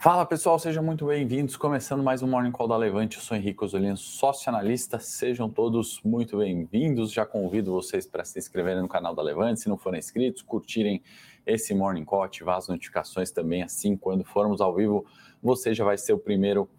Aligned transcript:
Fala 0.00 0.24
pessoal, 0.24 0.60
sejam 0.60 0.80
muito 0.80 1.06
bem-vindos. 1.06 1.56
Começando 1.56 2.04
mais 2.04 2.22
um 2.22 2.28
Morning 2.28 2.52
Call 2.52 2.68
da 2.68 2.76
Levante, 2.76 3.16
eu 3.16 3.22
sou 3.22 3.36
Henrique 3.36 3.64
Osolino, 3.64 3.96
sócio 3.96 4.48
analista. 4.48 5.00
Sejam 5.00 5.50
todos 5.50 6.00
muito 6.04 6.38
bem-vindos. 6.38 7.10
Já 7.10 7.26
convido 7.26 7.72
vocês 7.72 8.06
para 8.06 8.24
se 8.24 8.38
inscreverem 8.38 8.80
no 8.80 8.86
canal 8.86 9.12
da 9.12 9.22
Levante, 9.22 9.58
se 9.58 9.68
não 9.68 9.76
forem 9.76 9.98
inscritos, 9.98 10.40
curtirem 10.40 11.02
esse 11.44 11.74
Morning 11.74 12.04
Call, 12.04 12.22
ativar 12.22 12.58
as 12.58 12.68
notificações 12.68 13.32
também. 13.32 13.64
Assim, 13.64 13.96
quando 13.96 14.22
formos 14.22 14.60
ao 14.60 14.72
vivo, 14.72 15.04
você 15.42 15.74
já 15.74 15.84
vai 15.84 15.98
ser 15.98 16.12
o 16.12 16.18
primeiro 16.18 16.70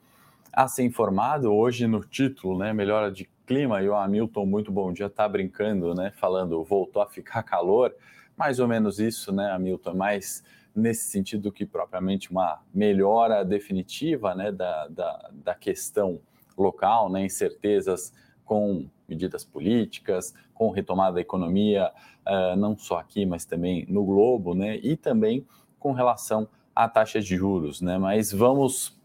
a 0.54 0.70
ser 0.70 0.84
informado. 0.84 1.54
Hoje, 1.54 1.88
no 1.88 2.00
título, 2.06 2.58
né? 2.58 2.72
Melhora 2.72 3.12
de 3.12 3.30
clima. 3.46 3.82
E 3.82 3.90
o 3.90 3.96
Hamilton, 3.96 4.46
muito 4.46 4.72
bom 4.72 4.94
dia, 4.94 5.10
tá 5.10 5.28
brincando, 5.28 5.94
né? 5.94 6.14
Falando, 6.16 6.64
voltou 6.64 7.02
a 7.02 7.06
ficar 7.06 7.44
calor. 7.44 7.94
Mais 8.38 8.62
ou 8.62 8.68
menos 8.70 8.98
isso, 8.98 9.34
né, 9.34 9.52
Hamilton? 9.52 9.94
Mais 9.94 10.42
nesse 10.76 11.10
sentido 11.10 11.52
que 11.52 11.66
propriamente 11.66 12.32
uma 12.32 12.62
melhora 12.74 13.44
definitiva 13.44 14.36
né, 14.36 14.52
da, 14.52 14.88
da, 14.88 15.30
da 15.34 15.56
questão 15.56 16.20
local, 16.58 17.10
né, 17.10 17.26
incertezas 17.26 18.14
com 18.46 18.88
medidas 19.08 19.44
políticas, 19.44 20.34
com 20.54 20.70
retomada 20.70 21.16
da 21.16 21.22
economia, 21.22 21.92
uh, 22.28 22.56
não 22.56 22.78
só 22.78 23.00
aqui, 23.00 23.26
mas 23.26 23.46
também 23.46 23.86
no 23.88 24.04
globo, 24.04 24.54
né, 24.54 24.78
e 24.78 24.96
também 24.96 25.46
com 25.80 25.92
relação 25.92 26.48
à 26.76 26.88
taxa 26.88 27.20
de 27.20 27.36
juros. 27.36 27.82
Né, 27.82 27.98
mas 27.98 28.32
vamos 28.32 29.00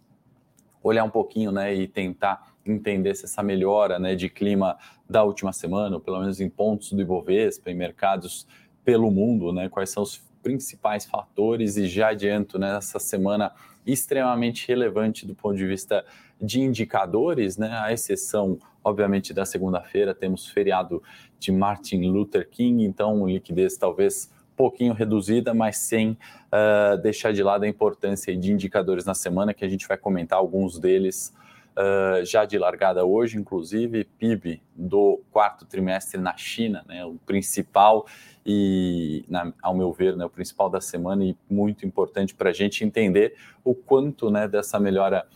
olhar 0.82 1.04
um 1.04 1.10
pouquinho 1.10 1.50
né, 1.50 1.74
e 1.74 1.88
tentar 1.88 2.54
entender 2.66 3.14
se 3.14 3.24
essa 3.24 3.42
melhora 3.42 3.98
né, 3.98 4.14
de 4.14 4.28
clima 4.28 4.76
da 5.08 5.22
última 5.22 5.52
semana, 5.52 5.96
ou 5.96 6.00
pelo 6.00 6.20
menos 6.20 6.40
em 6.40 6.48
pontos 6.48 6.92
do 6.92 7.00
Ibovespa, 7.00 7.70
em 7.70 7.74
mercados 7.74 8.46
pelo 8.84 9.10
mundo, 9.10 9.52
né, 9.52 9.68
quais 9.68 9.90
são 9.90 10.02
os 10.02 10.22
principais 10.44 11.06
fatores 11.06 11.78
e 11.78 11.86
já 11.88 12.10
adianto 12.10 12.58
nessa 12.58 12.98
né, 12.98 13.02
semana 13.02 13.52
extremamente 13.86 14.68
relevante 14.68 15.26
do 15.26 15.34
ponto 15.34 15.56
de 15.56 15.66
vista 15.66 16.04
de 16.40 16.60
indicadores, 16.60 17.56
né? 17.56 17.70
A 17.82 17.92
exceção, 17.92 18.58
obviamente, 18.82 19.32
da 19.32 19.46
segunda-feira, 19.46 20.14
temos 20.14 20.46
feriado 20.46 21.02
de 21.38 21.50
Martin 21.50 22.02
Luther 22.06 22.48
King, 22.48 22.84
então 22.84 23.26
liquidez 23.26 23.76
talvez 23.76 24.30
pouquinho 24.56 24.92
reduzida, 24.92 25.52
mas 25.52 25.78
sem 25.78 26.10
uh, 26.10 26.96
deixar 27.02 27.32
de 27.32 27.42
lado 27.42 27.64
a 27.64 27.68
importância 27.68 28.36
de 28.36 28.52
indicadores 28.52 29.04
na 29.04 29.14
semana, 29.14 29.52
que 29.52 29.64
a 29.64 29.68
gente 29.68 29.88
vai 29.88 29.96
comentar 29.96 30.38
alguns 30.38 30.78
deles 30.78 31.32
uh, 31.76 32.24
já 32.24 32.44
de 32.44 32.58
largada 32.58 33.04
hoje, 33.04 33.38
inclusive 33.38 34.04
PIB 34.04 34.62
do 34.74 35.22
quarto 35.30 35.66
trimestre 35.66 36.20
na 36.20 36.36
China, 36.36 36.84
né, 36.88 37.04
o 37.04 37.14
principal 37.26 38.06
e, 38.44 39.24
na, 39.28 39.52
ao 39.62 39.74
meu 39.74 39.92
ver, 39.92 40.16
né, 40.16 40.24
o 40.24 40.30
principal 40.30 40.68
da 40.70 40.80
semana 40.80 41.24
e 41.24 41.36
muito 41.48 41.86
importante 41.86 42.34
para 42.34 42.50
a 42.50 42.52
gente 42.52 42.84
entender 42.84 43.36
o 43.62 43.74
quanto 43.74 44.30
né, 44.30 44.48
dessa 44.48 44.78
melhora 44.78 45.26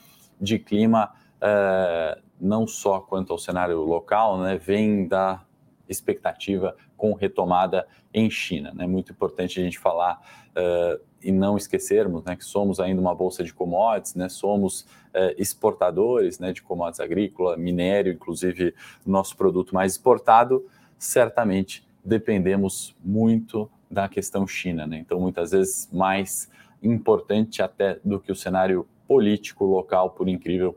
de 0.40 0.58
clima, 0.58 1.12
uh, 1.36 2.20
não 2.40 2.66
só 2.66 3.00
quanto 3.00 3.32
ao 3.32 3.38
cenário 3.38 3.80
local, 3.80 4.38
né, 4.38 4.56
vem 4.56 5.06
da 5.06 5.42
expectativa 5.88 6.76
com 6.98 7.14
retomada 7.14 7.86
em 8.12 8.28
China. 8.28 8.74
É 8.78 8.86
muito 8.86 9.12
importante 9.12 9.58
a 9.58 9.62
gente 9.62 9.78
falar 9.78 10.20
uh, 10.50 11.00
e 11.22 11.32
não 11.32 11.56
esquecermos 11.56 12.24
né, 12.24 12.36
que 12.36 12.44
somos 12.44 12.80
ainda 12.80 13.00
uma 13.00 13.14
bolsa 13.14 13.42
de 13.42 13.54
commodities, 13.54 14.14
né, 14.14 14.28
somos 14.28 14.82
uh, 14.82 15.32
exportadores 15.38 16.38
né, 16.38 16.52
de 16.52 16.60
commodities 16.60 17.00
agrícola, 17.00 17.56
minério, 17.56 18.12
inclusive 18.12 18.74
nosso 19.06 19.36
produto 19.36 19.74
mais 19.74 19.92
exportado, 19.92 20.66
certamente 20.98 21.86
dependemos 22.04 22.94
muito 23.02 23.70
da 23.90 24.08
questão 24.08 24.46
China. 24.46 24.86
Né? 24.86 24.98
Então, 24.98 25.20
muitas 25.20 25.52
vezes, 25.52 25.88
mais 25.92 26.50
importante 26.82 27.62
até 27.62 27.98
do 28.04 28.20
que 28.20 28.30
o 28.30 28.36
cenário 28.36 28.86
político 29.06 29.64
local, 29.64 30.10
por 30.10 30.28
incrível 30.28 30.76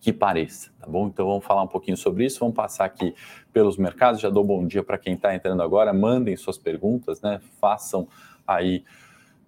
que 0.00 0.12
pareça, 0.12 0.70
tá 0.78 0.86
bom? 0.86 1.08
Então 1.08 1.26
vamos 1.26 1.44
falar 1.44 1.62
um 1.62 1.68
pouquinho 1.68 1.96
sobre 1.96 2.24
isso, 2.24 2.38
vamos 2.38 2.54
passar 2.54 2.84
aqui 2.84 3.14
pelos 3.52 3.76
mercados, 3.76 4.20
já 4.20 4.30
dou 4.30 4.44
bom 4.44 4.66
dia 4.66 4.82
para 4.82 4.96
quem 4.96 5.14
está 5.14 5.34
entrando 5.34 5.62
agora, 5.62 5.92
mandem 5.92 6.36
suas 6.36 6.56
perguntas, 6.56 7.20
né? 7.20 7.40
Façam 7.60 8.06
aí, 8.46 8.84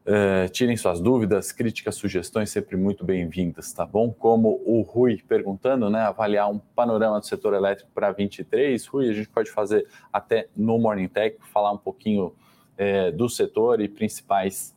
uh, 0.04 0.48
tirem 0.50 0.76
suas 0.76 1.00
dúvidas, 1.00 1.52
críticas, 1.52 1.94
sugestões, 1.94 2.50
sempre 2.50 2.76
muito 2.76 3.04
bem-vindas, 3.04 3.72
tá 3.72 3.86
bom? 3.86 4.12
Como 4.12 4.60
o 4.66 4.82
Rui 4.82 5.22
perguntando, 5.26 5.88
né? 5.88 6.00
Avaliar 6.00 6.50
um 6.50 6.58
panorama 6.58 7.20
do 7.20 7.26
setor 7.26 7.54
elétrico 7.54 7.90
para 7.94 8.10
23, 8.10 8.84
Rui, 8.86 9.08
a 9.08 9.12
gente 9.12 9.28
pode 9.28 9.50
fazer 9.50 9.86
até 10.12 10.48
no 10.56 10.78
Morning 10.78 11.08
Tech, 11.08 11.36
falar 11.52 11.70
um 11.70 11.78
pouquinho 11.78 12.26
uh, 12.26 13.16
do 13.16 13.28
setor 13.28 13.80
e 13.80 13.88
principais 13.88 14.74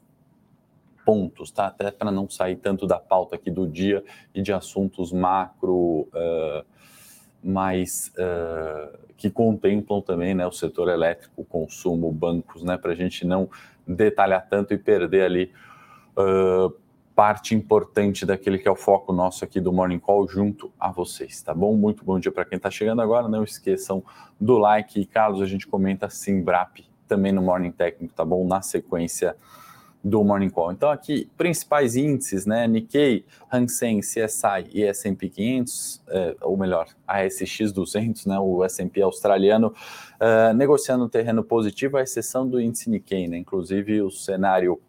pontos, 1.06 1.52
tá? 1.52 1.68
Até 1.68 1.92
para 1.92 2.12
não 2.12 2.30
sair 2.30 2.56
tanto 2.56 2.88
da 2.88 3.00
pauta 3.00 3.36
aqui 3.36 3.52
do 3.52 3.68
dia 3.68 4.04
e 4.34 4.42
de 4.42 4.54
assuntos 4.54 5.12
macro 5.12 6.08
uh, 6.14 6.66
mais 7.44 8.12
uh, 8.18 8.98
que 9.18 9.30
contemplam 9.30 10.02
também 10.02 10.34
né, 10.34 10.46
o 10.46 10.52
setor 10.52 10.90
elétrico, 10.90 11.44
consumo, 11.46 12.12
bancos, 12.12 12.64
né? 12.64 12.78
Para 12.78 12.92
a 12.92 12.96
gente 12.96 13.26
não 13.26 13.50
detalhar 13.88 14.48
tanto 14.50 14.74
e 14.74 14.78
perder 14.78 15.24
ali 15.24 15.52
uh, 16.18 16.74
parte 17.16 17.54
importante 17.54 18.26
daquele 18.26 18.58
que 18.58 18.68
é 18.68 18.72
o 18.72 18.76
foco 18.76 19.14
nosso 19.14 19.44
aqui 19.44 19.60
do 19.60 19.72
Morning 19.72 20.00
Call 20.00 20.28
junto 20.28 20.72
a 20.80 20.92
vocês, 20.92 21.42
tá 21.42 21.54
bom? 21.54 21.76
Muito 21.76 22.04
bom 22.04 22.20
dia 22.20 22.32
para 22.32 22.46
quem 22.46 22.58
está 22.58 22.72
chegando 22.72 23.02
agora. 23.02 23.28
Não 23.28 23.44
esqueçam 23.44 24.04
do 24.40 24.58
like 24.58 25.00
e, 25.00 25.06
Carlos, 25.06 25.42
a 25.42 25.46
gente 25.46 25.68
comenta 25.68 26.10
Simbrap 26.10 26.86
também 27.08 27.32
no 27.32 27.42
Morning 27.42 27.72
Técnico, 27.72 28.14
tá 28.14 28.26
bom? 28.26 28.48
Na 28.48 28.62
sequência 28.62 29.36
do 30.04 30.24
Morning 30.24 30.50
Call. 30.50 30.74
Então 30.74 30.90
aqui, 30.90 31.30
principais 31.38 31.96
índices, 31.96 32.46
né, 32.46 32.68
Nikkei, 32.68 33.26
Hang 33.52 33.72
Seng, 33.72 34.02
CSI 34.02 34.70
e 34.74 34.84
S&P 34.84 35.30
500, 35.30 36.02
é, 36.10 36.36
ou 36.42 36.58
melhor, 36.58 36.88
ASX 37.08 37.72
200, 37.72 38.26
né, 38.26 38.38
o 38.38 38.64
S&P 38.66 39.02
australiano, 39.02 39.74
uh, 40.20 40.54
negociando 40.54 41.06
um 41.06 41.10
terreno 41.10 41.44
positivo, 41.44 41.98
à 41.98 42.02
exceção 42.02 42.48
do 42.48 42.60
índice 42.60 42.90
Nikkei, 42.90 43.28
né, 43.30 43.38
inclusive 43.38 44.02
o 44.02 44.12
cenário 44.12 44.82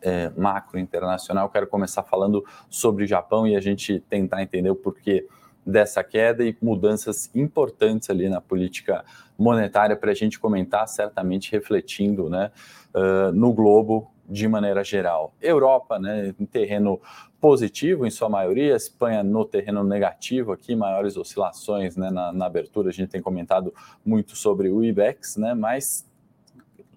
é, 0.00 0.30
macro 0.36 0.78
internacional, 0.78 1.50
quero 1.50 1.66
começar 1.66 2.02
falando 2.02 2.44
sobre 2.70 3.04
o 3.04 3.06
Japão 3.06 3.46
e 3.46 3.56
a 3.56 3.60
gente 3.60 4.00
tentar 4.08 4.42
entender 4.42 4.70
o 4.70 4.76
porquê 4.76 5.26
dessa 5.66 6.04
queda 6.04 6.44
e 6.44 6.56
mudanças 6.62 7.28
importantes 7.34 8.08
ali 8.08 8.28
na 8.28 8.40
política 8.40 9.04
monetária 9.36 9.96
para 9.96 10.12
a 10.12 10.14
gente 10.14 10.38
comentar, 10.38 10.86
certamente 10.86 11.50
refletindo 11.50 12.30
né, 12.30 12.52
uh, 12.94 13.32
no 13.32 13.52
globo 13.52 14.10
de 14.28 14.46
maneira 14.48 14.82
geral. 14.84 15.34
Europa, 15.40 15.98
né, 15.98 16.34
em 16.38 16.46
terreno 16.46 17.00
positivo 17.40 18.06
em 18.06 18.10
sua 18.10 18.28
maioria, 18.28 18.74
Espanha 18.74 19.22
no 19.22 19.44
terreno 19.44 19.84
negativo 19.84 20.52
aqui, 20.52 20.74
maiores 20.74 21.16
oscilações 21.16 21.96
né, 21.96 22.10
na, 22.10 22.32
na 22.32 22.46
abertura, 22.46 22.88
a 22.88 22.92
gente 22.92 23.10
tem 23.10 23.20
comentado 23.20 23.74
muito 24.04 24.36
sobre 24.36 24.68
o 24.68 24.82
IBEX, 24.82 25.36
né, 25.36 25.54
mas 25.54 26.06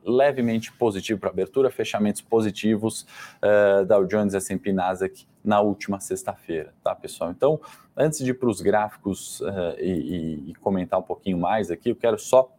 levemente 0.04 0.72
positivo 0.72 1.20
para 1.20 1.30
abertura, 1.30 1.70
fechamentos 1.70 2.22
positivos 2.22 3.06
uh, 3.44 3.86
Dow 3.86 4.06
Jones, 4.06 4.34
S&P, 4.34 4.72
Nasdaq 4.72 5.28
na 5.44 5.62
última 5.62 6.00
sexta-feira, 6.00 6.74
tá, 6.84 6.94
pessoal? 6.94 7.32
Então, 7.32 7.60
antes 7.96 8.20
de 8.20 8.32
ir 8.32 8.34
para 8.34 8.50
os 8.50 8.62
gráficos 8.62 9.42
uh, 9.42 9.76
e, 9.80 10.50
e, 10.50 10.56
comentar 10.56 11.00
um 11.00 11.04
pouquinho 11.04 11.38
mais 11.38 11.72
aqui, 11.72 11.90
eu 11.90 11.96
quero 11.96 12.20
só 12.20 12.52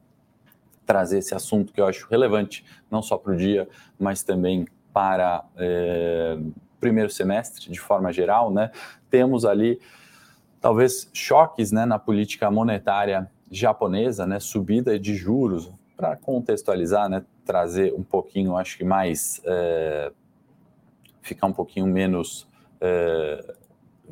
trazer 0.87 1.19
esse 1.19 1.35
assunto 1.35 1.73
que 1.73 1.81
eu 1.81 1.87
acho 1.87 2.09
relevante, 2.09 2.65
não 2.91 3.03
só 3.03 3.17
para 3.17 3.33
o 3.33 3.37
dia, 3.37 3.69
mas 3.99 4.23
também 4.23 4.67
para 4.93 5.45
uh, 5.55 6.53
primeiro 6.81 7.11
semestre, 7.11 7.71
de 7.71 7.79
forma 7.79 8.13
geral, 8.13 8.51
né? 8.51 8.71
Temos 9.11 9.45
ali 9.45 9.79
talvez 10.61 11.09
choques, 11.13 11.73
né, 11.73 11.85
na 11.85 11.99
política 11.99 12.51
monetária 12.51 13.31
japonesa, 13.51 14.27
né, 14.27 14.39
subida 14.39 14.99
de 14.99 15.15
juros, 15.15 15.71
para 15.97 16.17
contextualizar, 16.17 17.09
né, 17.09 17.25
trazer 17.45 17.93
um 17.95 18.03
pouquinho, 18.03 18.57
acho 18.57 18.77
que 18.77 18.85
mais, 18.85 19.41
é, 19.45 20.13
ficar 21.21 21.47
um 21.47 21.53
pouquinho 21.53 21.87
menos 21.87 22.47
é, 22.81 23.55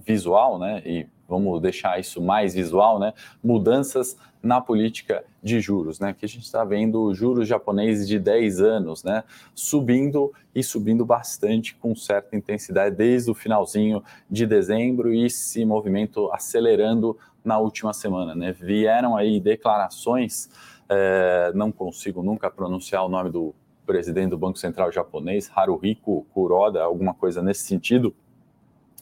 visual, 0.06 0.59
né, 0.59 0.82
e 0.85 1.06
vamos 1.29 1.61
deixar 1.61 2.00
isso 2.00 2.23
mais 2.23 2.55
visual, 2.55 2.99
né, 2.99 3.12
mudanças 3.43 4.17
na 4.43 4.61
política 4.61 5.25
de 5.43 5.61
juros, 5.61 5.99
né, 6.00 6.15
que 6.17 6.25
a 6.25 6.29
gente 6.29 6.44
está 6.44 6.65
vendo 6.65 7.12
juros 7.12 7.49
japoneses 7.49 8.06
de 8.06 8.19
10 8.19 8.61
anos, 8.61 9.05
né, 9.05 9.25
subindo 9.55 10.32
e 10.55 10.62
subindo 10.62 11.05
bastante 11.05 11.75
com 11.75 11.94
certa 11.94 12.37
intensidade 12.37 12.97
desde 12.97 13.31
o 13.31 13.35
finalzinho 13.35 14.03
de 14.31 14.47
dezembro 14.47 15.12
e 15.12 15.25
esse 15.25 15.64
movimento 15.64 16.31
acelerando 16.32 17.17
na 17.44 17.59
última 17.59 17.93
semana, 17.93 18.35
né, 18.35 18.53
vieram 18.53 19.17
aí 19.17 19.41
declarações 19.41 20.49
é, 20.88 21.53
não 21.55 21.71
consigo 21.71 22.23
nunca 22.23 22.50
pronunciar 22.50 23.05
o 23.05 23.09
nome 23.09 23.31
do 23.31 23.55
presidente 23.85 24.31
do 24.31 24.38
Banco 24.38 24.59
Central 24.59 24.91
japonês, 24.91 25.50
Haruhiko 25.55 26.26
Kuroda, 26.32 26.82
alguma 26.82 27.14
coisa 27.14 27.43
nesse 27.43 27.64
sentido, 27.64 28.14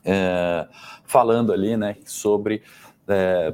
é, 0.07 0.69
falando 1.05 1.53
ali 1.53 1.77
né, 1.77 1.97
sobre 2.05 2.63
é, 3.09 3.53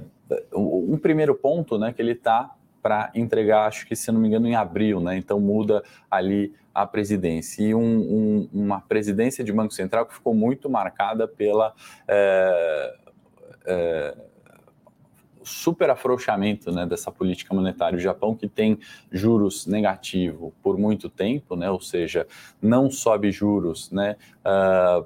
um 0.55 0.99
primeiro 0.99 1.35
ponto 1.35 1.79
né, 1.79 1.93
que 1.93 2.01
ele 2.01 2.13
está 2.13 2.55
para 2.83 3.11
entregar, 3.15 3.67
acho 3.67 3.87
que 3.87 3.97
se 3.97 4.11
não 4.11 4.21
me 4.21 4.29
engano, 4.29 4.47
em 4.49 4.57
abril, 4.57 5.01
né? 5.01 5.17
Então 5.17 5.39
muda 5.39 5.85
ali 6.11 6.53
a 6.75 6.85
presidência. 6.85 7.63
E 7.63 7.75
um, 7.75 7.81
um, 7.81 8.49
uma 8.53 8.81
presidência 8.81 9.45
de 9.45 9.53
Banco 9.53 9.73
Central 9.73 10.05
que 10.05 10.15
ficou 10.15 10.35
muito 10.35 10.69
marcada 10.69 11.29
pela. 11.29 11.73
É, 12.09 12.95
é, 13.67 14.15
super 15.45 15.91
afrouxamento 15.91 16.71
né, 16.71 16.87
dessa 16.87 17.11
política 17.11 17.53
monetária. 17.53 17.97
O 17.97 18.01
Japão 18.01 18.35
que 18.35 18.49
tem 18.49 18.79
juros 19.11 19.67
negativo 19.67 20.53
por 20.63 20.79
muito 20.79 21.11
tempo, 21.11 21.57
né, 21.57 21.69
ou 21.69 21.81
seja, 21.81 22.27
não 22.61 22.89
sobe 22.91 23.33
juros 23.33 23.91
né, 23.91 24.17
uh, 24.47 25.05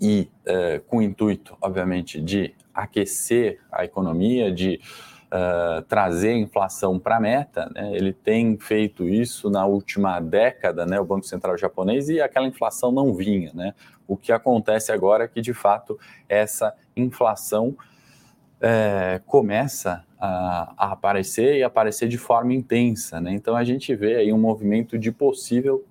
e 0.00 0.28
uh, 0.46 0.80
com 0.86 0.98
o 0.98 1.02
intuito, 1.02 1.56
obviamente, 1.60 2.20
de 2.20 2.54
aquecer 2.74 3.60
a 3.72 3.84
economia, 3.84 4.52
de 4.52 4.80
uh, 5.26 5.82
trazer 5.82 6.30
a 6.30 6.38
inflação 6.38 6.98
para 6.98 7.16
a 7.16 7.20
meta, 7.20 7.70
né? 7.74 7.94
ele 7.94 8.12
tem 8.12 8.58
feito 8.58 9.08
isso 9.08 9.48
na 9.48 9.64
última 9.64 10.20
década, 10.20 10.84
né? 10.84 11.00
o 11.00 11.04
Banco 11.04 11.26
Central 11.26 11.56
japonês, 11.56 12.08
e 12.08 12.20
aquela 12.20 12.46
inflação 12.46 12.92
não 12.92 13.14
vinha. 13.14 13.50
Né? 13.54 13.74
O 14.06 14.16
que 14.16 14.32
acontece 14.32 14.92
agora 14.92 15.24
é 15.24 15.28
que, 15.28 15.40
de 15.40 15.54
fato, 15.54 15.98
essa 16.28 16.74
inflação 16.94 17.76
é, 18.60 19.20
começa 19.26 20.04
a, 20.18 20.74
a, 20.76 20.92
aparecer 20.92 21.56
e 21.56 21.62
aparecer 21.62 22.08
de 22.08 22.18
forma 22.18 22.54
intensa. 22.54 23.20
Né? 23.20 23.32
Então, 23.32 23.56
a 23.56 23.64
gente 23.64 23.94
vê 23.94 24.16
aí 24.16 24.32
um 24.32 24.38
movimento 24.38 24.98
de 24.98 25.10
possível 25.10 25.84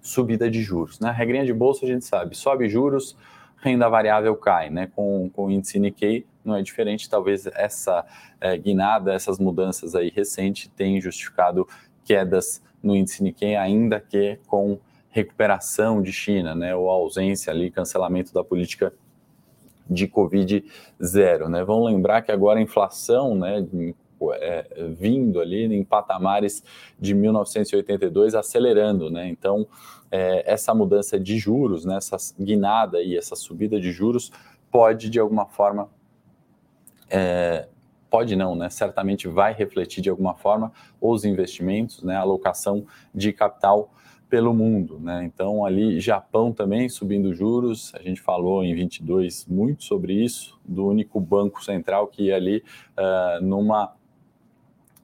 subida 0.00 0.50
de 0.50 0.62
juros. 0.62 0.98
Né? 1.00 1.10
regrinha 1.10 1.44
de 1.44 1.52
bolsa, 1.52 1.84
a 1.84 1.88
gente 1.88 2.04
sabe, 2.04 2.36
sobe 2.36 2.68
juros, 2.68 3.16
renda 3.58 3.88
variável 3.88 4.34
cai, 4.36 4.70
né? 4.70 4.90
Com, 4.94 5.30
com 5.30 5.46
o 5.46 5.50
índice 5.50 5.78
Nikkei 5.78 6.26
não 6.44 6.56
é 6.56 6.62
diferente, 6.62 7.08
talvez 7.08 7.46
essa 7.46 8.04
é, 8.40 8.56
guinada, 8.56 9.12
essas 9.12 9.38
mudanças 9.38 9.94
aí 9.94 10.10
recentes 10.10 10.70
tenham 10.74 11.00
justificado 11.00 11.68
quedas 12.04 12.62
no 12.82 12.96
índice 12.96 13.22
Nikkei, 13.22 13.56
ainda 13.56 14.00
que 14.00 14.38
com 14.46 14.78
recuperação 15.10 16.00
de 16.00 16.12
China, 16.12 16.54
né? 16.54 16.74
Ou 16.74 16.88
ausência 16.88 17.52
ali, 17.52 17.70
cancelamento 17.70 18.32
da 18.32 18.42
política 18.42 18.92
de 19.88 20.06
Covid 20.06 20.64
zero, 21.02 21.48
né? 21.48 21.64
Vamos 21.64 21.90
lembrar 21.90 22.22
que 22.22 22.32
agora 22.32 22.58
a 22.58 22.62
inflação, 22.62 23.34
né? 23.34 23.66
É, 24.34 24.66
vindo 24.98 25.40
ali 25.40 25.64
em 25.64 25.82
patamares 25.82 26.62
de 26.98 27.14
1982 27.14 28.34
acelerando, 28.34 29.10
né? 29.10 29.28
Então 29.28 29.66
é, 30.10 30.42
essa 30.50 30.74
mudança 30.74 31.18
de 31.18 31.38
juros, 31.38 31.84
né, 31.84 31.96
essa 31.96 32.16
guinada 32.38 33.00
e 33.00 33.16
essa 33.16 33.34
subida 33.34 33.80
de 33.80 33.92
juros 33.92 34.30
pode 34.70 35.08
de 35.08 35.18
alguma 35.18 35.46
forma 35.46 35.88
é, 37.08 37.66
pode 38.10 38.36
não, 38.36 38.54
né? 38.54 38.68
Certamente 38.68 39.28
vai 39.28 39.52
refletir 39.52 40.02
de 40.02 40.10
alguma 40.10 40.34
forma 40.34 40.72
os 41.00 41.24
investimentos, 41.24 42.02
né? 42.02 42.16
A 42.16 42.20
alocação 42.20 42.84
de 43.14 43.32
capital 43.32 43.90
pelo 44.28 44.54
mundo, 44.54 44.98
né? 45.00 45.24
Então 45.24 45.64
ali 45.64 45.98
Japão 46.00 46.52
também 46.52 46.88
subindo 46.88 47.34
juros, 47.34 47.92
a 47.94 48.02
gente 48.02 48.20
falou 48.20 48.64
em 48.64 48.74
22 48.74 49.46
muito 49.46 49.84
sobre 49.84 50.12
isso, 50.12 50.58
do 50.64 50.86
único 50.86 51.20
banco 51.20 51.64
central 51.64 52.06
que 52.06 52.32
ali 52.32 52.62
uh, 52.96 53.44
numa 53.44 53.92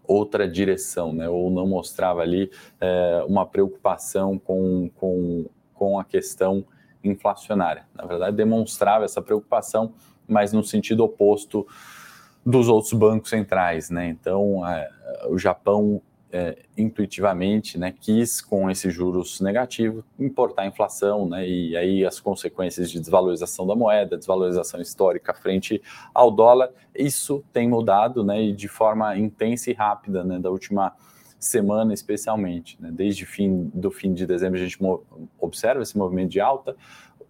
outra 0.06 0.48
direção, 0.48 1.12
né? 1.12 1.28
Ou 1.28 1.50
não 1.50 1.66
mostrava 1.66 2.20
ali 2.20 2.50
uh, 2.80 3.26
uma 3.26 3.46
preocupação 3.46 4.38
com, 4.38 4.90
com, 4.96 5.46
com 5.74 5.98
a 5.98 6.04
questão 6.04 6.64
inflacionária. 7.02 7.86
Na 7.94 8.04
verdade, 8.04 8.36
demonstrava 8.36 9.04
essa 9.04 9.22
preocupação, 9.22 9.92
mas 10.26 10.52
no 10.52 10.62
sentido 10.62 11.04
oposto 11.04 11.66
dos 12.44 12.68
outros 12.68 12.92
bancos 12.92 13.30
centrais, 13.30 13.90
né? 13.90 14.08
Então, 14.08 14.66
é, 14.66 14.88
o 15.28 15.38
Japão 15.38 16.00
é, 16.32 16.58
intuitivamente, 16.76 17.78
né, 17.78 17.94
quis 17.98 18.40
com 18.40 18.68
esses 18.70 18.92
juros 18.92 19.40
negativos 19.40 20.04
importar 20.18 20.62
a 20.62 20.66
inflação, 20.66 21.28
né? 21.28 21.48
E 21.48 21.76
aí 21.76 22.04
as 22.04 22.18
consequências 22.18 22.90
de 22.90 22.98
desvalorização 22.98 23.66
da 23.66 23.76
moeda, 23.76 24.16
desvalorização 24.16 24.80
histórica 24.80 25.32
frente 25.32 25.80
ao 26.12 26.30
dólar, 26.30 26.70
isso 26.94 27.44
tem 27.52 27.68
mudado, 27.68 28.24
né? 28.24 28.42
E 28.42 28.52
de 28.52 28.68
forma 28.68 29.16
intensa 29.16 29.70
e 29.70 29.74
rápida, 29.74 30.24
né? 30.24 30.38
Da 30.38 30.50
última 30.50 30.92
semana 31.38 31.94
especialmente, 31.94 32.76
né? 32.80 32.90
Desde 32.92 33.24
fim 33.24 33.70
do 33.72 33.90
fim 33.90 34.12
de 34.12 34.26
dezembro 34.26 34.58
a 34.58 34.62
gente 34.62 34.78
observa 35.38 35.82
esse 35.82 35.96
movimento 35.96 36.30
de 36.30 36.40
alta, 36.40 36.76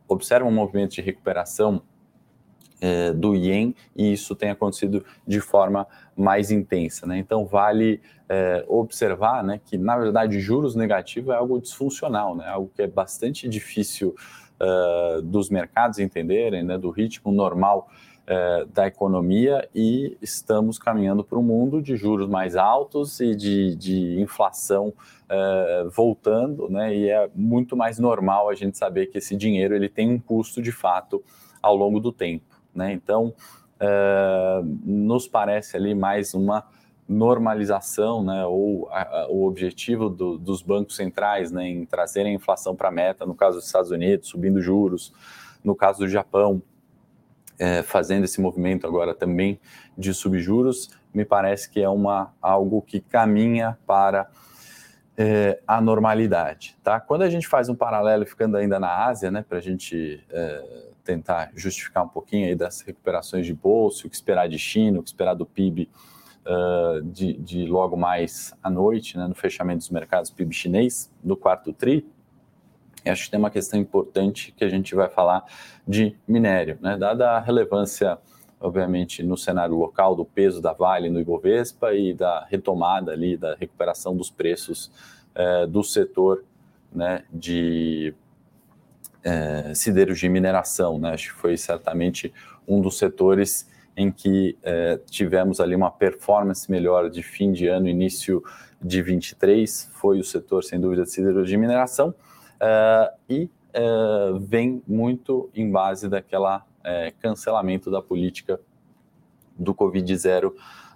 observa 0.08 0.46
um 0.46 0.52
movimento 0.52 0.92
de 0.92 1.02
recuperação 1.02 1.82
é, 2.80 3.12
do 3.12 3.34
ien 3.34 3.74
e 3.94 4.12
isso 4.12 4.34
tem 4.34 4.50
acontecido 4.50 5.04
de 5.26 5.40
forma 5.40 5.86
mais 6.16 6.50
intensa. 6.50 7.06
Né? 7.06 7.18
Então, 7.18 7.46
vale 7.46 8.00
é, 8.28 8.64
observar 8.68 9.44
né, 9.44 9.60
que, 9.64 9.78
na 9.78 9.96
verdade, 9.96 10.40
juros 10.40 10.74
negativos 10.74 11.32
é 11.32 11.36
algo 11.36 11.60
disfuncional, 11.60 12.34
né? 12.34 12.48
algo 12.48 12.70
que 12.74 12.82
é 12.82 12.86
bastante 12.86 13.48
difícil 13.48 14.14
uh, 14.60 15.22
dos 15.22 15.50
mercados 15.50 15.98
entenderem, 15.98 16.62
né, 16.62 16.76
do 16.78 16.90
ritmo 16.90 17.32
normal 17.32 17.88
uh, 18.22 18.66
da 18.66 18.86
economia, 18.86 19.68
e 19.74 20.16
estamos 20.20 20.78
caminhando 20.78 21.22
para 21.22 21.38
um 21.38 21.42
mundo 21.42 21.80
de 21.80 21.96
juros 21.96 22.28
mais 22.28 22.56
altos 22.56 23.20
e 23.20 23.34
de, 23.34 23.76
de 23.76 24.20
inflação 24.20 24.88
uh, 24.88 25.88
voltando, 25.90 26.68
né, 26.68 26.94
e 26.94 27.08
é 27.08 27.30
muito 27.34 27.76
mais 27.76 27.98
normal 27.98 28.48
a 28.48 28.54
gente 28.54 28.76
saber 28.76 29.06
que 29.06 29.18
esse 29.18 29.36
dinheiro 29.36 29.74
ele 29.74 29.88
tem 29.88 30.10
um 30.10 30.18
custo 30.18 30.60
de 30.60 30.72
fato 30.72 31.22
ao 31.62 31.76
longo 31.76 32.00
do 32.00 32.12
tempo. 32.12 32.56
Né? 32.74 32.92
Então, 32.92 33.34
nos 34.84 35.28
parece 35.28 35.76
ali 35.76 35.94
mais 35.94 36.32
uma 36.32 36.64
normalização, 37.08 38.22
né, 38.22 38.44
ou 38.44 38.88
a, 38.90 39.02
a, 39.02 39.28
o 39.28 39.46
objetivo 39.46 40.08
do, 40.08 40.36
dos 40.38 40.60
bancos 40.62 40.96
centrais 40.96 41.52
né, 41.52 41.68
em 41.68 41.84
trazerem 41.86 42.32
a 42.32 42.34
inflação 42.34 42.74
para 42.74 42.88
a 42.88 42.92
meta, 42.92 43.24
no 43.24 43.34
caso 43.34 43.58
dos 43.58 43.66
Estados 43.66 43.90
Unidos, 43.90 44.28
subindo 44.28 44.60
juros, 44.60 45.12
no 45.62 45.74
caso 45.74 46.00
do 46.00 46.08
Japão, 46.08 46.60
é, 47.58 47.82
fazendo 47.82 48.24
esse 48.24 48.40
movimento 48.40 48.86
agora 48.86 49.14
também 49.14 49.58
de 49.96 50.12
subjuros, 50.12 50.90
me 51.14 51.24
parece 51.24 51.70
que 51.70 51.80
é 51.80 51.88
uma, 51.88 52.34
algo 52.42 52.82
que 52.82 53.00
caminha 53.00 53.78
para 53.86 54.28
é, 55.16 55.60
a 55.66 55.80
normalidade. 55.80 56.76
Tá? 56.82 57.00
Quando 57.00 57.22
a 57.22 57.30
gente 57.30 57.46
faz 57.46 57.68
um 57.68 57.74
paralelo, 57.74 58.26
ficando 58.26 58.56
ainda 58.56 58.78
na 58.78 59.06
Ásia, 59.06 59.30
né, 59.30 59.44
para 59.48 59.58
a 59.58 59.62
gente 59.62 60.22
é, 60.28 60.86
tentar 61.04 61.50
justificar 61.54 62.04
um 62.04 62.08
pouquinho 62.08 62.48
aí 62.48 62.54
das 62.54 62.80
recuperações 62.82 63.46
de 63.46 63.54
bolsa, 63.54 64.06
o 64.06 64.10
que 64.10 64.16
esperar 64.16 64.48
de 64.48 64.58
China, 64.58 64.98
o 64.98 65.02
que 65.02 65.08
esperar 65.08 65.34
do 65.34 65.46
PIB 65.46 65.88
uh, 66.46 67.02
de, 67.02 67.34
de, 67.34 67.66
logo 67.66 67.96
mais 67.96 68.54
à 68.62 68.70
noite, 68.70 69.18
né, 69.18 69.26
no 69.26 69.34
fechamento 69.34 69.78
dos 69.78 69.90
mercados 69.90 70.30
PIB 70.30 70.54
chinês, 70.54 71.12
no 71.22 71.36
quarto 71.36 71.72
TRI, 71.72 72.06
acho 73.04 73.24
que 73.24 73.30
tem 73.30 73.38
uma 73.38 73.50
questão 73.50 73.78
importante 73.78 74.52
que 74.56 74.64
a 74.64 74.68
gente 74.68 74.94
vai 74.94 75.08
falar 75.08 75.44
de 75.86 76.16
minério, 76.26 76.78
né, 76.80 76.96
dada 76.96 77.32
a 77.32 77.40
relevância, 77.40 78.18
obviamente, 78.60 79.22
no 79.22 79.36
cenário 79.36 79.76
local 79.76 80.16
do 80.16 80.24
peso 80.24 80.60
da 80.60 80.72
Vale 80.72 81.10
no 81.10 81.20
Ibovespa 81.20 81.92
e 81.92 82.14
da 82.14 82.44
retomada 82.44 83.12
ali, 83.12 83.36
da 83.36 83.54
recuperação 83.54 84.16
dos 84.16 84.30
preços 84.30 84.90
uh, 85.34 85.66
do 85.66 85.82
setor 85.82 86.44
né, 86.92 87.24
de 87.32 88.14
é, 89.26 89.74
siderurgia 89.74 90.28
e 90.28 90.32
mineração, 90.32 91.00
né? 91.00 91.10
Acho 91.10 91.34
que 91.34 91.40
foi 91.40 91.56
certamente 91.56 92.32
um 92.66 92.80
dos 92.80 92.96
setores 92.96 93.68
em 93.96 94.10
que 94.10 94.56
é, 94.62 94.98
tivemos 95.06 95.58
ali 95.58 95.74
uma 95.74 95.90
performance 95.90 96.70
melhor 96.70 97.08
de 97.08 97.22
fim 97.22 97.52
de 97.52 97.66
ano, 97.66 97.88
início 97.88 98.42
de 98.80 99.00
23, 99.00 99.90
foi 99.94 100.20
o 100.20 100.24
setor, 100.24 100.62
sem 100.62 100.78
dúvida, 100.78 101.04
de 101.04 101.10
siderurgia 101.10 101.56
e 101.56 101.60
mineração, 101.60 102.14
é, 102.60 103.12
e 103.28 103.50
é, 103.72 103.82
vem 104.40 104.82
muito 104.86 105.50
em 105.54 105.70
base 105.70 106.08
daquela 106.08 106.64
cancelamento 107.18 107.90
da 107.90 108.00
política 108.00 108.60
do 109.58 109.74
Covid-0 109.74 110.52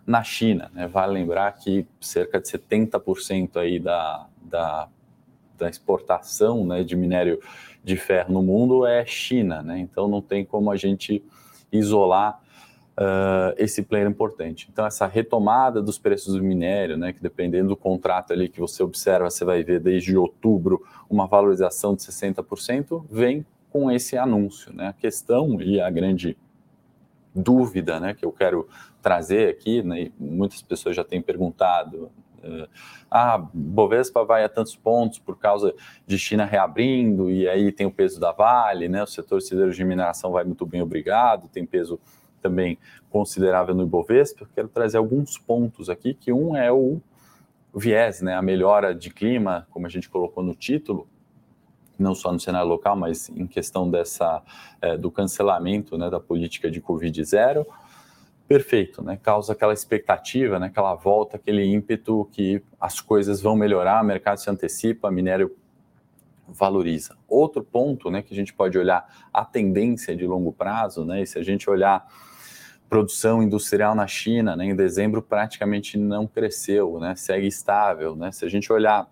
na 0.07 0.23
China. 0.23 0.71
Né? 0.73 0.87
Vale 0.87 1.15
lembrar 1.15 1.51
que 1.53 1.85
cerca 2.01 2.41
de 2.41 2.47
70% 2.47 3.57
aí 3.57 3.81
da, 3.81 4.29
da, 4.41 4.89
da 5.59 5.69
exportação 5.69 6.65
né, 6.65 6.85
de 6.85 6.95
minério 6.95 7.41
de 7.83 7.97
ferro 7.97 8.33
no 8.33 8.43
mundo 8.43 8.87
é 8.87 9.05
China, 9.07 9.63
né? 9.63 9.79
Então 9.79 10.07
não 10.07 10.21
tem 10.21 10.45
como 10.45 10.71
a 10.71 10.77
gente 10.77 11.25
isolar 11.73 12.41
uh, 13.01 13.55
esse 13.57 13.83
player 13.83 14.07
importante. 14.07 14.69
Então 14.71 14.85
essa 14.85 15.07
retomada 15.07 15.81
dos 15.81 15.99
preços 15.99 16.35
do 16.35 16.43
minério, 16.43 16.97
né, 16.99 17.13
que 17.13 17.23
dependendo 17.23 17.71
do 17.71 17.77
contrato 17.77 18.33
ali 18.33 18.49
que 18.49 18.61
você 18.61 18.83
observa, 18.83 19.31
você 19.31 19.45
vai 19.45 19.65
ver 19.65 19.81
desde 19.81 20.17
outubro 20.17 20.85
uma 21.09 21.27
valorização 21.27 21.95
de 21.95 22.03
60%, 22.03 23.05
vem 23.11 23.47
com 23.71 23.91
esse 23.91 24.19
anúncio, 24.19 24.73
né? 24.75 24.89
A 24.89 24.93
questão 24.93 25.61
e 25.63 25.81
a 25.81 25.89
grande 25.89 26.37
dúvida, 27.33 28.01
né, 28.01 28.13
que 28.13 28.25
eu 28.25 28.33
quero 28.33 28.69
trazer 29.01 29.49
aqui, 29.49 29.81
né, 29.83 30.11
muitas 30.19 30.61
pessoas 30.61 30.97
já 30.97 31.05
têm 31.05 31.23
perguntado, 31.23 32.11
Uh, 32.43 32.67
ah, 33.11 33.37
Bovespa 33.53 34.25
vai 34.25 34.43
a 34.43 34.49
tantos 34.49 34.75
pontos 34.75 35.19
por 35.19 35.37
causa 35.39 35.75
de 36.07 36.19
China 36.19 36.47
reabrindo, 36.47 37.31
e 37.31 37.47
aí 37.47 37.71
tem 37.71 37.87
o 37.87 37.91
peso 37.91 38.19
da 38.19 38.33
Vale, 38.33 38.89
né? 38.89 39.03
O 39.03 39.07
setor 39.07 39.41
de 39.41 39.45
siderurgia 39.45 39.85
de 39.85 39.89
mineração 39.89 40.33
vai 40.33 40.43
muito 40.43 40.65
bem, 40.65 40.81
obrigado, 40.81 41.49
tem 41.49 41.67
peso 41.67 42.01
também 42.41 42.79
considerável 43.11 43.75
no 43.75 43.85
Ibovespa, 43.85 44.49
quero 44.55 44.69
trazer 44.69 44.99
alguns 44.99 45.39
pontos 45.39 45.89
aqui, 45.89 46.15
que 46.15 46.33
um 46.33 46.57
é 46.57 46.73
o 46.73 47.01
viés, 47.75 48.21
né, 48.21 48.35
a 48.35 48.43
melhora 48.43 48.95
de 48.95 49.11
clima, 49.11 49.67
como 49.71 49.87
a 49.87 49.89
gente 49.89 50.09
colocou 50.09 50.43
no 50.43 50.55
título, 50.55 51.09
não 51.99 52.15
só 52.15 52.33
no 52.33 52.41
cenário 52.41 52.69
local, 52.69 52.97
mas 52.97 53.29
em 53.29 53.47
questão 53.47 53.89
dessa 53.89 54.43
é, 54.81 54.97
do 54.97 55.11
cancelamento 55.11 55.99
né, 55.99 56.09
da 56.09 56.19
política 56.19 56.71
de 56.71 56.81
Covid 56.81 57.23
zero, 57.25 57.67
perfeito, 58.49 59.01
né? 59.01 59.17
Causa 59.23 59.53
aquela 59.53 59.73
expectativa, 59.73 60.59
né? 60.59 60.67
Aquela 60.67 60.95
volta, 60.97 61.37
aquele 61.37 61.65
ímpeto 61.65 62.29
que 62.33 62.61
as 62.81 62.99
coisas 62.99 63.41
vão 63.41 63.55
melhorar, 63.55 64.03
o 64.03 64.05
mercado 64.05 64.39
se 64.39 64.51
antecipa, 64.51 65.09
minério 65.09 65.55
valoriza. 66.49 67.17
Outro 67.29 67.63
ponto, 67.63 68.11
né, 68.11 68.23
que 68.23 68.35
a 68.35 68.37
gente 68.37 68.53
pode 68.53 68.77
olhar 68.77 69.29
a 69.33 69.45
tendência 69.45 70.17
de 70.17 70.27
longo 70.27 70.53
prazo, 70.53 71.05
né? 71.05 71.23
E 71.23 71.27
se 71.29 71.39
a 71.39 71.45
gente 71.45 71.71
olhar 71.71 72.05
produção 72.91 73.41
industrial 73.41 73.95
na 73.95 74.09
China, 74.09 74.57
né, 74.57 74.67
em 74.67 74.75
dezembro 74.75 75.23
praticamente 75.23 75.97
não 75.97 76.27
cresceu, 76.27 76.99
né? 76.99 77.15
Segue 77.15 77.47
estável, 77.47 78.17
né? 78.17 78.33
Se 78.33 78.45
a 78.45 78.49
gente 78.49 78.71
olhar 78.73 79.09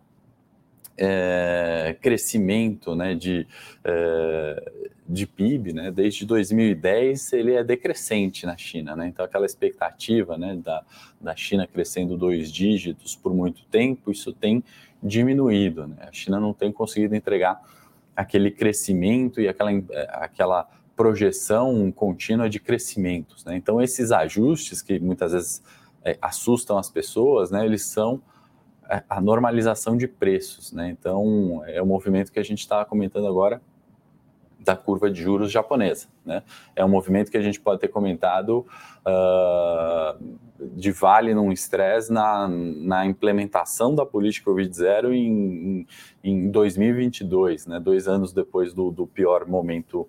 é, 0.99 1.97
crescimento 2.01 2.97
né, 2.97 3.15
de, 3.15 3.47
é, 3.85 4.73
de 5.09 5.27
PIB, 5.29 5.73
né, 5.73 5.93
desde 5.93 6.27
2010 6.27 7.33
ele 7.35 7.55
é 7.55 7.63
decrescente 7.63 8.45
na 8.45 8.57
China, 8.57 8.97
né, 8.97 9.07
então 9.07 9.25
aquela 9.25 9.47
expectativa 9.47 10.37
né, 10.37 10.57
da, 10.57 10.85
da 11.21 11.37
China 11.37 11.69
crescendo 11.69 12.17
dois 12.17 12.51
dígitos 12.51 13.15
por 13.15 13.33
muito 13.33 13.65
tempo, 13.67 14.11
isso 14.11 14.33
tem 14.33 14.65
diminuído, 15.01 15.87
né, 15.87 15.97
a 16.01 16.13
China 16.13 16.41
não 16.41 16.53
tem 16.53 16.73
conseguido 16.73 17.15
entregar 17.15 17.63
aquele 18.17 18.51
crescimento 18.51 19.41
e 19.41 19.47
aquela, 19.47 19.71
é, 19.71 20.09
aquela 20.15 20.69
projeção 20.99 21.93
contínua 21.93 22.51
de 22.51 22.59
crescimentos, 22.59 23.45
né, 23.45 23.57
então 23.57 23.81
esses 23.81 24.11
ajustes 24.11 24.83
que 24.83 24.99
muitas 24.99 25.31
vezes 25.33 25.63
é, 26.05 26.19
assustam 26.21 26.77
as 26.77 26.91
pessoas, 26.91 27.53
né, 27.53 27.65
eles 27.65 27.87
são 27.87 28.21
é, 28.91 29.05
a 29.09 29.21
normalização 29.21 29.97
de 29.97 30.09
preços, 30.09 30.73
né? 30.73 30.89
Então, 30.89 31.63
é 31.67 31.81
o 31.83 31.85
movimento 31.85 32.33
que 32.33 32.39
a 32.39 32.43
gente 32.43 32.61
está 32.61 32.83
comentando 32.87 33.27
agora 33.27 33.61
da 34.59 34.75
curva 34.75 35.11
de 35.11 35.23
juros 35.23 35.53
japonesa, 35.53 36.09
né? 36.25 36.43
É 36.75 36.83
um 36.83 36.89
movimento 36.89 37.31
que 37.31 37.37
a 37.37 37.43
gente 37.43 37.61
pode 37.61 37.81
ter 37.83 37.89
comentado 37.89 38.67
uh, 39.07 40.39
de 40.75 40.91
vale 40.91 41.35
num 41.35 41.53
estresse 41.53 42.11
na, 42.11 42.49
na 42.49 43.05
implementação 43.05 43.95
da 43.95 44.07
política 44.07 44.51
Covid-0 44.51 45.13
em, 45.13 45.87
em 46.25 46.51
2022, 46.51 47.67
né? 47.67 47.79
Dois 47.79 48.09
anos 48.09 48.33
depois 48.33 48.73
do, 48.73 48.91
do 48.91 49.07
pior 49.07 49.47
momento 49.47 50.09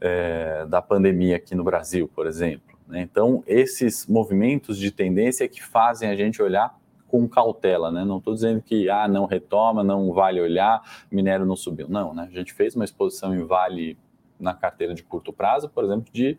é, 0.00 0.66
da 0.66 0.80
pandemia 0.80 1.36
aqui 1.36 1.54
no 1.54 1.64
Brasil, 1.64 2.08
por 2.14 2.26
exemplo. 2.26 2.76
Né? 2.86 3.02
Então, 3.02 3.42
esses 3.46 4.06
movimentos 4.06 4.78
de 4.78 4.90
tendência 4.90 5.48
que 5.48 5.62
fazem 5.62 6.08
a 6.08 6.16
gente 6.16 6.42
olhar 6.42 6.76
com 7.06 7.26
cautela, 7.26 7.90
né? 7.90 8.04
Não 8.04 8.18
estou 8.18 8.34
dizendo 8.34 8.60
que 8.60 8.88
ah, 8.90 9.08
não 9.08 9.24
retoma, 9.24 9.82
não 9.82 10.12
vale 10.12 10.40
olhar, 10.40 10.82
minério 11.10 11.46
não 11.46 11.56
subiu. 11.56 11.88
Não, 11.88 12.14
né? 12.14 12.28
A 12.30 12.34
gente 12.34 12.52
fez 12.52 12.76
uma 12.76 12.84
exposição 12.84 13.34
em 13.34 13.44
vale 13.44 13.96
na 14.38 14.54
carteira 14.54 14.94
de 14.94 15.02
curto 15.02 15.32
prazo, 15.32 15.68
por 15.70 15.84
exemplo, 15.84 16.12
de 16.12 16.38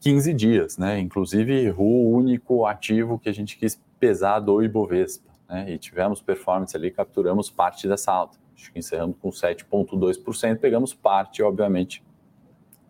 15 0.00 0.34
dias, 0.34 0.76
né? 0.76 0.98
Inclusive 0.98 1.72
o 1.78 2.10
único 2.10 2.66
ativo 2.66 3.18
que 3.18 3.28
a 3.28 3.32
gente 3.32 3.56
quis 3.56 3.80
pesar 3.98 4.40
do 4.40 4.60
Ibovespa, 4.62 5.30
né? 5.48 5.72
E 5.72 5.78
tivemos 5.78 6.20
performance 6.20 6.76
ali, 6.76 6.90
capturamos 6.90 7.48
parte 7.48 7.86
dessa 7.86 8.12
alta. 8.12 8.36
Acho 8.56 8.72
que 8.72 8.78
encerramos 8.78 9.16
com 9.20 9.30
7,2%, 9.30 10.58
pegamos 10.58 10.92
parte, 10.92 11.42
obviamente, 11.42 12.02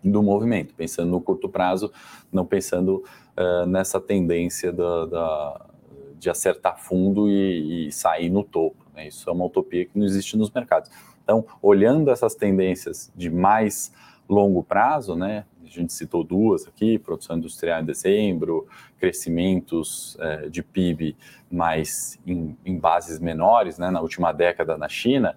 do 0.04 0.22
movimento, 0.22 0.74
pensando 0.74 1.10
no 1.10 1.20
curto 1.20 1.48
prazo, 1.48 1.90
não 2.30 2.44
pensando 2.44 3.02
uh, 3.36 3.66
nessa 3.66 4.00
tendência 4.00 4.72
da, 4.72 5.06
da 5.06 5.66
de 6.18 6.30
acertar 6.30 6.78
fundo 6.78 7.28
e, 7.28 7.88
e 7.88 7.92
sair 7.92 8.30
no 8.30 8.42
topo. 8.42 8.84
Né? 8.94 9.08
Isso 9.08 9.28
é 9.28 9.32
uma 9.32 9.44
utopia 9.44 9.84
que 9.84 9.98
não 9.98 10.06
existe 10.06 10.36
nos 10.36 10.50
mercados. 10.50 10.90
Então, 11.22 11.44
olhando 11.60 12.10
essas 12.10 12.34
tendências 12.34 13.12
de 13.14 13.30
mais 13.30 13.92
longo 14.28 14.62
prazo, 14.62 15.14
né? 15.14 15.44
A 15.62 15.68
gente 15.68 15.92
citou 15.92 16.22
duas 16.22 16.66
aqui: 16.66 16.98
produção 16.98 17.36
industrial 17.36 17.80
em 17.80 17.84
dezembro, 17.84 18.66
crescimentos 18.98 20.16
é, 20.20 20.48
de 20.48 20.62
PIB 20.62 21.16
mais 21.50 22.18
em, 22.26 22.56
em, 22.64 22.78
bases 22.78 23.18
menores, 23.18 23.78
né? 23.78 23.90
Na 23.90 24.00
última 24.00 24.32
década 24.32 24.76
na 24.76 24.88
China. 24.88 25.36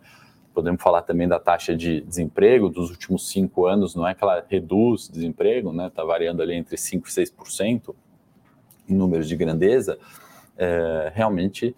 Podemos 0.58 0.82
falar 0.82 1.04
também 1.04 1.28
da 1.28 1.40
taxa 1.40 1.76
de 1.76 2.02
desemprego 2.02 2.68
dos 2.68 2.90
últimos 2.90 3.30
cinco 3.30 3.68
anos, 3.68 3.94
não 3.94 4.08
é 4.08 4.16
que 4.16 4.24
ela 4.24 4.44
reduz 4.50 5.08
desemprego, 5.08 5.72
né? 5.72 5.86
Está 5.86 6.04
variando 6.04 6.42
ali 6.42 6.56
entre 6.56 6.76
5% 6.76 7.06
e 7.06 7.12
6% 7.12 7.94
em 8.90 8.96
números 8.96 9.30
de 9.30 9.36
grandeza 9.36 10.00
é, 10.58 11.12
realmente 11.14 11.76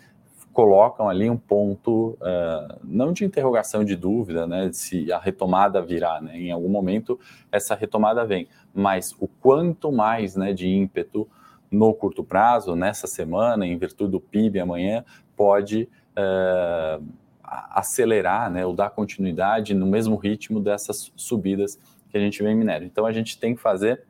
colocam 0.54 1.10
ali 1.10 1.30
um 1.30 1.38
ponto, 1.38 2.18
é, 2.22 2.76
não 2.84 3.12
de 3.12 3.26
interrogação, 3.26 3.84
de 3.84 3.98
dúvida, 3.98 4.48
né, 4.48 4.70
se 4.72 5.12
a 5.12 5.20
retomada 5.20 5.82
virá, 5.82 6.22
né, 6.22 6.38
em 6.40 6.52
algum 6.52 6.70
momento 6.70 7.20
essa 7.52 7.76
retomada 7.76 8.26
vem, 8.26 8.48
mas 8.74 9.14
o 9.20 9.28
quanto 9.28 9.92
mais, 9.92 10.36
né, 10.38 10.54
de 10.54 10.68
ímpeto 10.68 11.28
no 11.70 11.94
curto 11.94 12.24
prazo, 12.24 12.76
nessa 12.76 13.08
semana, 13.08 13.66
em 13.66 13.78
virtude 13.78 14.12
do 14.12 14.20
PIB 14.20 14.60
amanhã, 14.60 15.04
pode 15.36 15.88
é, 16.16 17.00
acelerar, 17.50 18.50
né, 18.52 18.66
ou 18.66 18.74
dar 18.74 18.92
continuidade 18.92 19.74
no 19.74 19.88
mesmo 19.88 20.16
ritmo 20.16 20.60
dessas 20.60 21.12
subidas 21.16 21.80
que 22.10 22.18
a 22.18 22.20
gente 22.20 22.42
vê 22.44 22.50
em 22.50 22.56
minério. 22.56 22.86
Então 22.86 23.06
a 23.06 23.12
gente 23.12 23.40
tem 23.40 23.56
que 23.56 23.62
fazer 23.62 24.04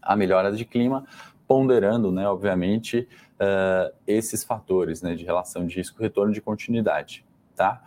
a 0.00 0.14
melhora 0.16 0.52
de 0.52 0.64
clima, 0.64 1.04
ponderando, 1.46 2.12
né, 2.12 2.28
obviamente, 2.28 3.08
uh, 3.34 3.94
esses 4.06 4.44
fatores 4.44 5.02
né, 5.02 5.14
de 5.14 5.24
relação 5.24 5.66
de 5.66 5.76
risco-retorno 5.76 6.32
de 6.32 6.40
continuidade. 6.40 7.24
Tá? 7.56 7.82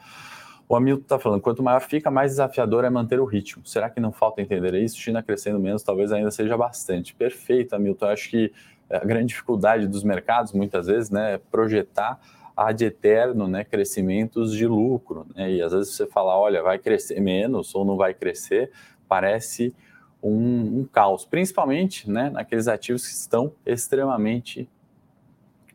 O 0.68 0.76
Hamilton 0.76 1.02
está 1.02 1.20
falando, 1.20 1.42
quanto 1.42 1.62
maior 1.62 1.82
fica, 1.82 2.10
mais 2.10 2.32
desafiador 2.32 2.84
é 2.84 2.90
manter 2.90 3.20
o 3.20 3.26
ritmo. 3.26 3.66
Será 3.66 3.90
que 3.90 4.00
não 4.00 4.12
falta 4.12 4.42
entender 4.42 4.74
isso? 4.76 4.98
China 4.98 5.22
crescendo 5.22 5.60
menos, 5.60 5.84
talvez 5.84 6.12
ainda 6.12 6.32
seja 6.32 6.58
bastante. 6.58 7.14
Perfeito, 7.14 7.76
Hamilton. 7.76 8.06
Eu 8.06 8.12
acho 8.12 8.30
que 8.30 8.54
a 8.90 9.06
grande 9.06 9.28
dificuldade 9.28 9.88
dos 9.88 10.04
mercados, 10.04 10.54
muitas 10.54 10.88
vezes, 10.88 11.10
né, 11.10 11.36
é 11.36 11.38
projetar 11.38 12.20
ad 12.68 12.84
eterno 12.84 13.48
né, 13.48 13.64
crescimentos 13.64 14.56
de 14.56 14.68
lucro. 14.68 15.26
Né? 15.36 15.54
E 15.54 15.62
às 15.62 15.72
vezes 15.72 15.94
você 15.94 16.06
fala, 16.06 16.38
olha, 16.38 16.62
vai 16.62 16.78
crescer 16.78 17.20
menos 17.20 17.74
ou 17.74 17.86
não 17.86 17.98
vai 17.98 18.14
crescer, 18.14 18.72
parece 19.08 19.74
um, 20.22 20.80
um 20.80 20.86
caos, 20.86 21.26
principalmente 21.26 22.10
né, 22.10 22.30
naqueles 22.30 22.68
ativos 22.68 23.08
que 23.08 23.14
estão 23.14 23.54
extremamente 23.66 24.70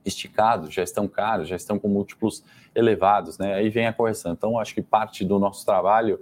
esticados, 0.05 0.73
já 0.73 0.85
estão 0.85 1.09
caros, 1.09 1.49
já 1.49 1.57
estão 1.57 1.79
com 1.81 1.89
múltiplos 1.89 2.45
elevados, 2.73 3.39
né? 3.39 3.55
Aí 3.55 3.69
vem 3.69 3.89
a 3.89 3.93
correção. 3.93 4.33
Então, 4.33 4.57
acho 4.57 4.73
que 4.73 4.81
parte 4.81 5.25
do 5.25 5.37
nosso 5.37 5.67
trabalho, 5.67 6.21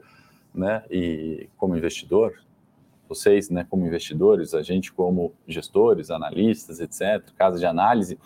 né, 0.54 0.84
e 0.90 1.50
como 1.58 1.76
investidor, 1.76 2.32
vocês, 3.06 3.50
né, 3.50 3.66
como 3.68 3.86
investidores, 3.86 4.54
a 4.54 4.62
gente 4.62 4.90
como 4.90 5.34
gestores, 5.46 6.10
analistas, 6.10 6.80
etc., 6.80 7.30
casa 7.36 7.58
de 7.58 7.66
análise, 7.66 8.18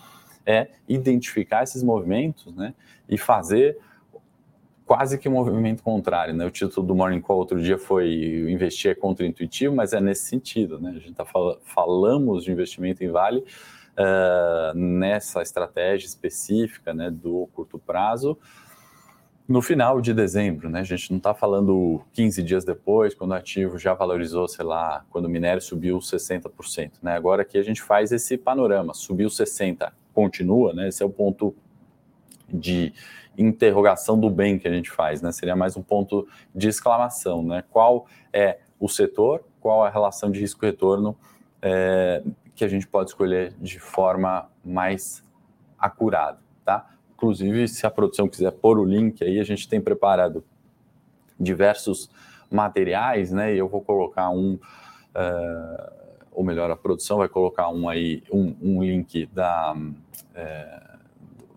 é 0.47 0.68
identificar 0.88 1.62
esses 1.62 1.83
movimentos, 1.83 2.54
né, 2.54 2.75
e 3.09 3.16
fazer 3.18 3.78
quase 4.88 5.18
que 5.18 5.28
um 5.28 5.33
movimento 5.33 5.83
contrário, 5.83 6.33
né? 6.33 6.47
O 6.47 6.50
título 6.50 6.87
do 6.87 6.95
Morning 6.95 7.21
Call 7.21 7.37
outro 7.37 7.61
dia 7.61 7.76
foi 7.76 8.47
investir 8.50 8.90
é 8.90 8.95
contra-intuitivo, 8.95 9.75
mas 9.75 9.92
é 9.92 10.00
nesse 10.00 10.25
sentido, 10.25 10.80
né? 10.80 10.95
A 10.97 10.99
gente 10.99 11.12
tá 11.12 11.26
fal 11.26 11.61
falamos 11.62 12.42
de 12.42 12.50
investimento 12.50 13.04
em 13.04 13.11
Vale 13.11 13.40
uh, 13.40 14.75
nessa 14.75 15.42
estratégia 15.42 16.07
específica, 16.07 16.95
né, 16.95 17.11
do 17.11 17.49
curto 17.52 17.78
prazo, 17.78 18.38
no 19.47 19.61
final 19.61 20.00
de 20.00 20.14
dezembro, 20.14 20.71
né? 20.71 20.80
A 20.80 20.85
gente 20.85 21.11
não 21.11 21.18
está 21.18 21.35
falando 21.35 22.00
15 22.14 22.42
dias 22.42 22.64
depois, 22.64 23.14
quando 23.14 23.33
o 23.33 23.35
ativo 23.35 23.78
já 23.78 23.92
valorizou, 23.92 24.49
sei 24.49 24.64
lá, 24.64 25.04
quando 25.11 25.26
o 25.26 25.28
minério 25.28 25.61
subiu 25.61 25.99
60%, 25.99 26.92
né? 27.02 27.12
Agora 27.14 27.42
aqui 27.42 27.59
a 27.59 27.62
gente 27.62 27.83
faz 27.83 28.11
esse 28.11 28.38
panorama, 28.38 28.95
subiu 28.95 29.28
60, 29.28 29.92
continua, 30.18 30.75
né? 30.75 30.88
Esse 30.88 31.00
é 31.00 31.06
o 31.06 31.10
ponto 31.10 31.54
de 32.52 32.92
interrogação 33.37 34.18
do 34.18 34.28
bem 34.28 34.58
que 34.58 34.66
a 34.66 34.72
gente 34.72 34.90
faz, 34.90 35.22
né? 35.22 35.30
Seria 35.30 35.54
mais 35.54 35.76
um 35.76 35.82
ponto 35.82 36.26
de 36.52 36.68
exclamação, 36.68 37.44
né? 37.44 37.62
Qual 37.70 38.08
é 38.32 38.58
o 38.80 38.88
setor, 38.88 39.44
qual 39.60 39.84
a 39.84 39.88
relação 39.88 40.28
de 40.28 40.40
risco-retorno 40.40 41.16
é, 41.62 42.20
que 42.56 42.64
a 42.64 42.68
gente 42.68 42.84
pode 42.88 43.10
escolher 43.10 43.54
de 43.60 43.78
forma 43.78 44.50
mais 44.64 45.22
acurada, 45.78 46.40
tá? 46.64 46.90
Inclusive, 47.14 47.68
se 47.68 47.87
a 47.87 47.90
produção 47.90 48.28
quiser 48.28 48.50
pôr 48.50 48.76
o 48.76 48.84
link 48.84 49.22
aí, 49.22 49.38
a 49.38 49.44
gente 49.44 49.68
tem 49.68 49.80
preparado 49.80 50.44
diversos 51.38 52.10
materiais, 52.50 53.30
né? 53.30 53.54
E 53.54 53.58
eu 53.58 53.68
vou 53.68 53.82
colocar 53.82 54.30
um, 54.30 54.54
uh, 54.54 56.08
ou 56.38 56.45
melhor, 56.45 56.71
a 56.71 56.76
produção 56.76 57.18
vai 57.18 57.28
colocar 57.28 57.68
um 57.68 57.88
aí, 57.88 58.23
um, 58.33 58.54
um 58.62 58.80
link 58.80 59.26
da 59.26 59.75
uh, 59.75 60.99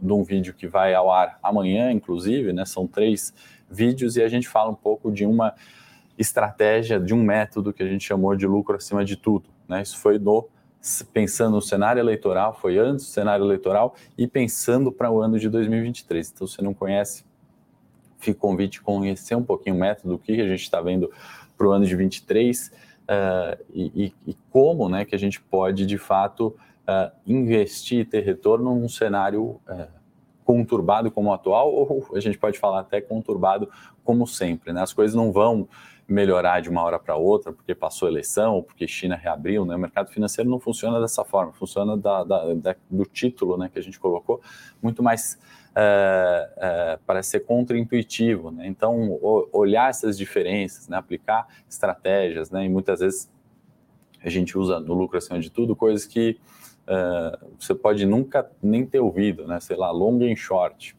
de 0.02 0.12
um 0.12 0.24
vídeo 0.24 0.56
que 0.56 0.66
vai 0.68 0.96
ao 0.96 1.12
ar 1.12 1.38
amanhã, 1.44 1.92
inclusive, 1.92 2.52
né? 2.52 2.66
São 2.66 2.88
três 2.88 3.32
vídeos 3.70 4.18
e 4.18 4.24
a 4.24 4.28
gente 4.28 4.50
fala 4.50 4.72
um 4.72 4.76
pouco 4.76 5.12
de 5.12 5.24
uma 5.24 5.54
estratégia, 6.18 7.00
de 7.00 7.14
um 7.14 7.22
método 7.22 7.72
que 7.72 7.84
a 7.84 7.86
gente 7.86 8.04
chamou 8.04 8.36
de 8.36 8.48
lucro 8.48 8.76
acima 8.76 9.06
de 9.06 9.16
tudo, 9.16 9.52
né? 9.70 9.84
Isso 9.84 10.00
foi 10.00 10.18
no 10.18 10.50
pensando 11.14 11.58
no 11.58 11.62
cenário 11.62 12.00
eleitoral, 12.00 12.56
foi 12.56 12.80
antes 12.80 13.06
do 13.06 13.12
cenário 13.12 13.46
eleitoral 13.46 13.94
e 14.18 14.26
pensando 14.26 14.92
para 14.92 15.12
o 15.12 15.22
ano 15.22 15.38
de 15.38 15.48
2023. 15.48 16.32
Então, 16.34 16.48
se 16.48 16.60
não 16.64 16.74
conhece, 16.74 17.24
fica 18.18 18.36
o 18.36 18.42
convite 18.42 18.82
conhecer 18.82 19.36
um 19.36 19.44
pouquinho 19.44 19.76
o 19.76 19.80
método, 19.80 20.16
o 20.16 20.18
que 20.18 20.42
a 20.42 20.48
gente 20.48 20.64
está 20.64 20.82
vendo 20.82 21.12
para 21.56 21.68
o 21.68 21.72
ano 21.72 21.86
de 21.86 21.96
23 21.96 22.72
uh, 23.12 23.64
e, 23.74 24.14
e, 24.26 24.34
como 24.50 24.88
né, 24.88 25.04
que 25.04 25.14
a 25.14 25.20
gente 25.20 25.42
pode, 25.42 25.86
de 25.86 25.98
fato, 25.98 26.56
uh, 26.88 27.12
investir 27.28 28.00
e 28.00 28.06
ter 28.06 28.22
retorno 28.22 28.74
num 28.74 28.88
cenário 28.88 29.60
uh, 29.68 29.88
conturbado 30.46 31.12
como 31.12 31.30
o 31.30 31.34
atual, 31.34 31.72
ou 31.76 32.08
a 32.16 32.20
gente 32.20 32.38
pode 32.38 32.58
falar 32.58 32.80
até 32.80 33.02
conturbado 33.02 33.70
como 34.04 34.26
sempre. 34.26 34.72
Né? 34.72 34.82
As 34.82 34.94
coisas 34.94 35.16
não 35.16 35.32
vão 35.32 35.68
melhorar 36.08 36.62
de 36.62 36.70
uma 36.70 36.82
hora 36.84 37.00
para 37.00 37.16
outra 37.16 37.54
porque 37.54 37.74
passou 37.74 38.08
eleição 38.08 38.56
ou 38.56 38.64
porque 38.64 38.86
China 38.86 39.16
reabriu, 39.16 39.64
né? 39.64 39.76
O 39.76 39.80
mercado 39.80 40.12
financeiro 40.12 40.50
não 40.50 40.60
funciona 40.60 41.00
dessa 41.00 41.24
forma, 41.24 41.54
funciona 41.54 41.96
da, 41.96 42.24
da, 42.26 42.54
da, 42.54 42.76
do 42.90 43.06
título, 43.06 43.56
né, 43.56 43.70
que 43.72 43.80
a 43.80 43.82
gente 43.82 43.98
colocou, 43.98 44.42
muito 44.82 45.02
mais 45.02 45.40
é, 45.76 46.50
é, 46.58 47.00
parece 47.06 47.32
ser 47.32 47.40
contraintuitivo, 47.42 48.52
né? 48.52 48.68
Então 48.68 49.12
o, 49.12 49.50
olhar 49.54 49.90
essas 49.90 50.18
diferenças, 50.18 50.88
né, 50.88 50.98
aplicar 50.98 51.48
estratégias, 51.70 52.52
né, 52.52 52.66
e 52.66 52.70
muitas 52.70 53.00
vezes 53.00 53.32
a 54.24 54.30
gente 54.30 54.58
usa 54.58 54.80
no 54.80 54.94
lucro 54.94 55.18
acima 55.18 55.40
de 55.40 55.50
tudo 55.50 55.76
coisas 55.76 56.06
que 56.06 56.40
é, 56.88 57.40
você 57.60 57.74
pode 57.74 58.06
nunca 58.06 58.50
nem 58.62 58.86
ter 58.86 59.00
ouvido, 59.00 59.48
né? 59.48 59.60
Sei 59.60 59.76
lá, 59.76 59.92
long 59.92 60.20
and 60.24 60.36
short. 60.36 60.96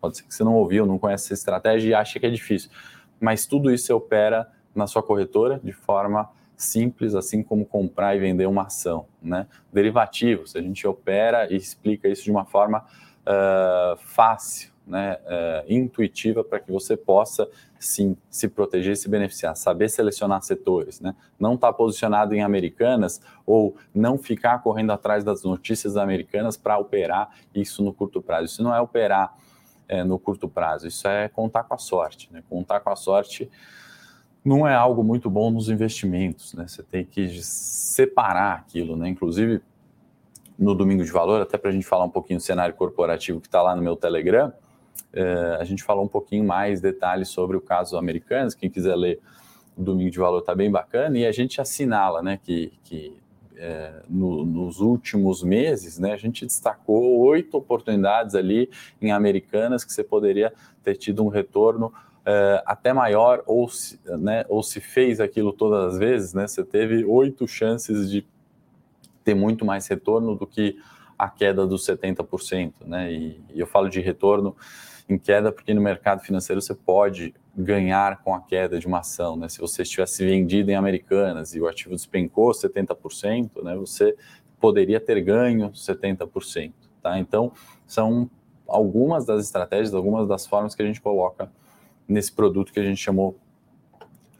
Pode 0.00 0.16
ser 0.16 0.24
que 0.24 0.34
você 0.34 0.42
não 0.42 0.54
ouviu, 0.54 0.84
não 0.84 0.98
conhece 0.98 1.26
essa 1.26 1.34
estratégia 1.34 1.90
e 1.90 1.94
acha 1.94 2.18
que 2.18 2.26
é 2.26 2.30
difícil 2.30 2.70
mas 3.22 3.46
tudo 3.46 3.72
isso 3.72 3.86
você 3.86 3.92
opera 3.92 4.50
na 4.74 4.88
sua 4.88 5.00
corretora 5.00 5.60
de 5.62 5.72
forma 5.72 6.28
simples, 6.56 7.14
assim 7.14 7.40
como 7.40 7.64
comprar 7.64 8.16
e 8.16 8.18
vender 8.18 8.46
uma 8.46 8.62
ação. 8.62 9.06
Né? 9.22 9.46
Derivativos, 9.72 10.56
a 10.56 10.60
gente 10.60 10.84
opera 10.88 11.50
e 11.50 11.56
explica 11.56 12.08
isso 12.08 12.24
de 12.24 12.32
uma 12.32 12.44
forma 12.44 12.84
uh, 13.26 13.96
fácil, 13.98 14.72
né? 14.86 15.18
Uh, 15.24 15.72
intuitiva, 15.72 16.42
para 16.42 16.58
que 16.58 16.70
você 16.70 16.96
possa, 16.96 17.48
sim, 17.78 18.16
se 18.28 18.48
proteger 18.48 18.96
se 18.96 19.08
beneficiar, 19.08 19.56
saber 19.56 19.88
selecionar 19.88 20.42
setores, 20.42 21.00
né? 21.00 21.14
não 21.38 21.54
estar 21.54 21.68
tá 21.68 21.72
posicionado 21.72 22.34
em 22.34 22.42
americanas 22.42 23.20
ou 23.46 23.76
não 23.94 24.18
ficar 24.18 24.60
correndo 24.60 24.90
atrás 24.90 25.22
das 25.22 25.44
notícias 25.44 25.96
americanas 25.96 26.56
para 26.56 26.78
operar 26.78 27.30
isso 27.54 27.82
no 27.82 27.92
curto 27.92 28.20
prazo. 28.20 28.46
Isso 28.46 28.62
não 28.62 28.74
é 28.74 28.80
operar 28.80 29.34
é, 29.88 30.02
no 30.02 30.18
curto 30.18 30.48
prazo. 30.48 30.86
Isso 30.86 31.06
é 31.06 31.28
contar 31.28 31.64
com 31.64 31.74
a 31.74 31.78
sorte. 31.78 32.28
Né? 32.32 32.42
Contar 32.48 32.80
com 32.80 32.90
a 32.90 32.96
sorte 32.96 33.50
não 34.44 34.66
é 34.66 34.74
algo 34.74 35.04
muito 35.04 35.30
bom 35.30 35.50
nos 35.50 35.68
investimentos. 35.68 36.54
Né? 36.54 36.66
Você 36.66 36.82
tem 36.82 37.04
que 37.04 37.28
separar 37.42 38.54
aquilo. 38.54 38.96
Né? 38.96 39.08
Inclusive, 39.08 39.60
no 40.58 40.74
Domingo 40.74 41.04
de 41.04 41.10
Valor, 41.10 41.40
até 41.40 41.56
para 41.58 41.70
a 41.70 41.72
gente 41.72 41.86
falar 41.86 42.04
um 42.04 42.10
pouquinho 42.10 42.38
do 42.38 42.42
cenário 42.42 42.74
corporativo 42.74 43.40
que 43.40 43.48
está 43.48 43.62
lá 43.62 43.74
no 43.74 43.82
meu 43.82 43.96
Telegram, 43.96 44.52
é, 45.12 45.56
a 45.60 45.64
gente 45.64 45.82
falou 45.82 46.04
um 46.04 46.08
pouquinho 46.08 46.44
mais 46.44 46.80
detalhes 46.80 47.28
sobre 47.28 47.56
o 47.56 47.60
caso 47.60 47.96
americano. 47.96 48.50
Quem 48.56 48.70
quiser 48.70 48.94
ler 48.94 49.20
o 49.76 49.82
Domingo 49.82 50.10
de 50.10 50.18
Valor 50.18 50.40
está 50.40 50.54
bem 50.54 50.70
bacana. 50.70 51.18
E 51.18 51.26
a 51.26 51.32
gente 51.32 51.60
assinala 51.60 52.22
né, 52.22 52.38
que, 52.42 52.72
que 52.84 53.16
é, 53.56 54.02
no, 54.08 54.44
nos 54.44 54.80
últimos 54.80 55.42
meses, 55.42 55.98
né, 55.98 56.12
a 56.12 56.16
gente 56.16 56.44
destacou 56.44 57.20
oito 57.20 57.56
oportunidades 57.56 58.34
ali 58.34 58.70
em 59.00 59.12
Americanas 59.12 59.84
que 59.84 59.92
você 59.92 60.02
poderia 60.02 60.52
ter 60.82 60.96
tido 60.96 61.24
um 61.24 61.28
retorno 61.28 61.92
é, 62.24 62.62
até 62.66 62.92
maior, 62.92 63.42
ou 63.46 63.68
se, 63.68 63.98
né, 64.18 64.44
ou 64.48 64.62
se 64.62 64.80
fez 64.80 65.20
aquilo 65.20 65.52
todas 65.52 65.94
as 65.94 65.98
vezes, 65.98 66.32
né, 66.32 66.46
você 66.46 66.64
teve 66.64 67.04
oito 67.04 67.46
chances 67.48 68.10
de 68.10 68.24
ter 69.24 69.34
muito 69.34 69.64
mais 69.64 69.86
retorno 69.86 70.34
do 70.34 70.46
que 70.46 70.76
a 71.18 71.28
queda 71.28 71.66
dos 71.66 71.86
70%. 71.86 72.72
Né, 72.84 73.12
e, 73.12 73.40
e 73.54 73.60
eu 73.60 73.66
falo 73.66 73.88
de 73.88 74.00
retorno 74.00 74.56
em 75.08 75.18
queda 75.18 75.52
porque 75.52 75.74
no 75.74 75.80
mercado 75.80 76.20
financeiro 76.22 76.60
você 76.60 76.74
pode 76.74 77.34
ganhar 77.56 78.22
com 78.22 78.34
a 78.34 78.40
queda 78.40 78.78
de 78.78 78.86
uma 78.86 79.00
ação. 79.00 79.36
Né? 79.36 79.48
Se 79.48 79.60
você 79.60 79.82
estivesse 79.82 80.24
vendido 80.24 80.70
em 80.70 80.74
Americanas 80.74 81.54
e 81.54 81.60
o 81.60 81.68
ativo 81.68 81.94
despencou 81.94 82.50
70%, 82.52 83.62
né, 83.62 83.76
você 83.76 84.16
poderia 84.60 85.00
ter 85.00 85.20
ganho 85.20 85.70
70%. 85.70 86.72
Tá? 87.02 87.18
Então, 87.18 87.52
são 87.86 88.30
algumas 88.66 89.26
das 89.26 89.44
estratégias, 89.44 89.92
algumas 89.92 90.26
das 90.26 90.46
formas 90.46 90.74
que 90.74 90.82
a 90.82 90.86
gente 90.86 91.00
coloca 91.00 91.50
nesse 92.08 92.32
produto 92.32 92.72
que 92.72 92.80
a 92.80 92.84
gente 92.84 92.98
chamou 92.98 93.38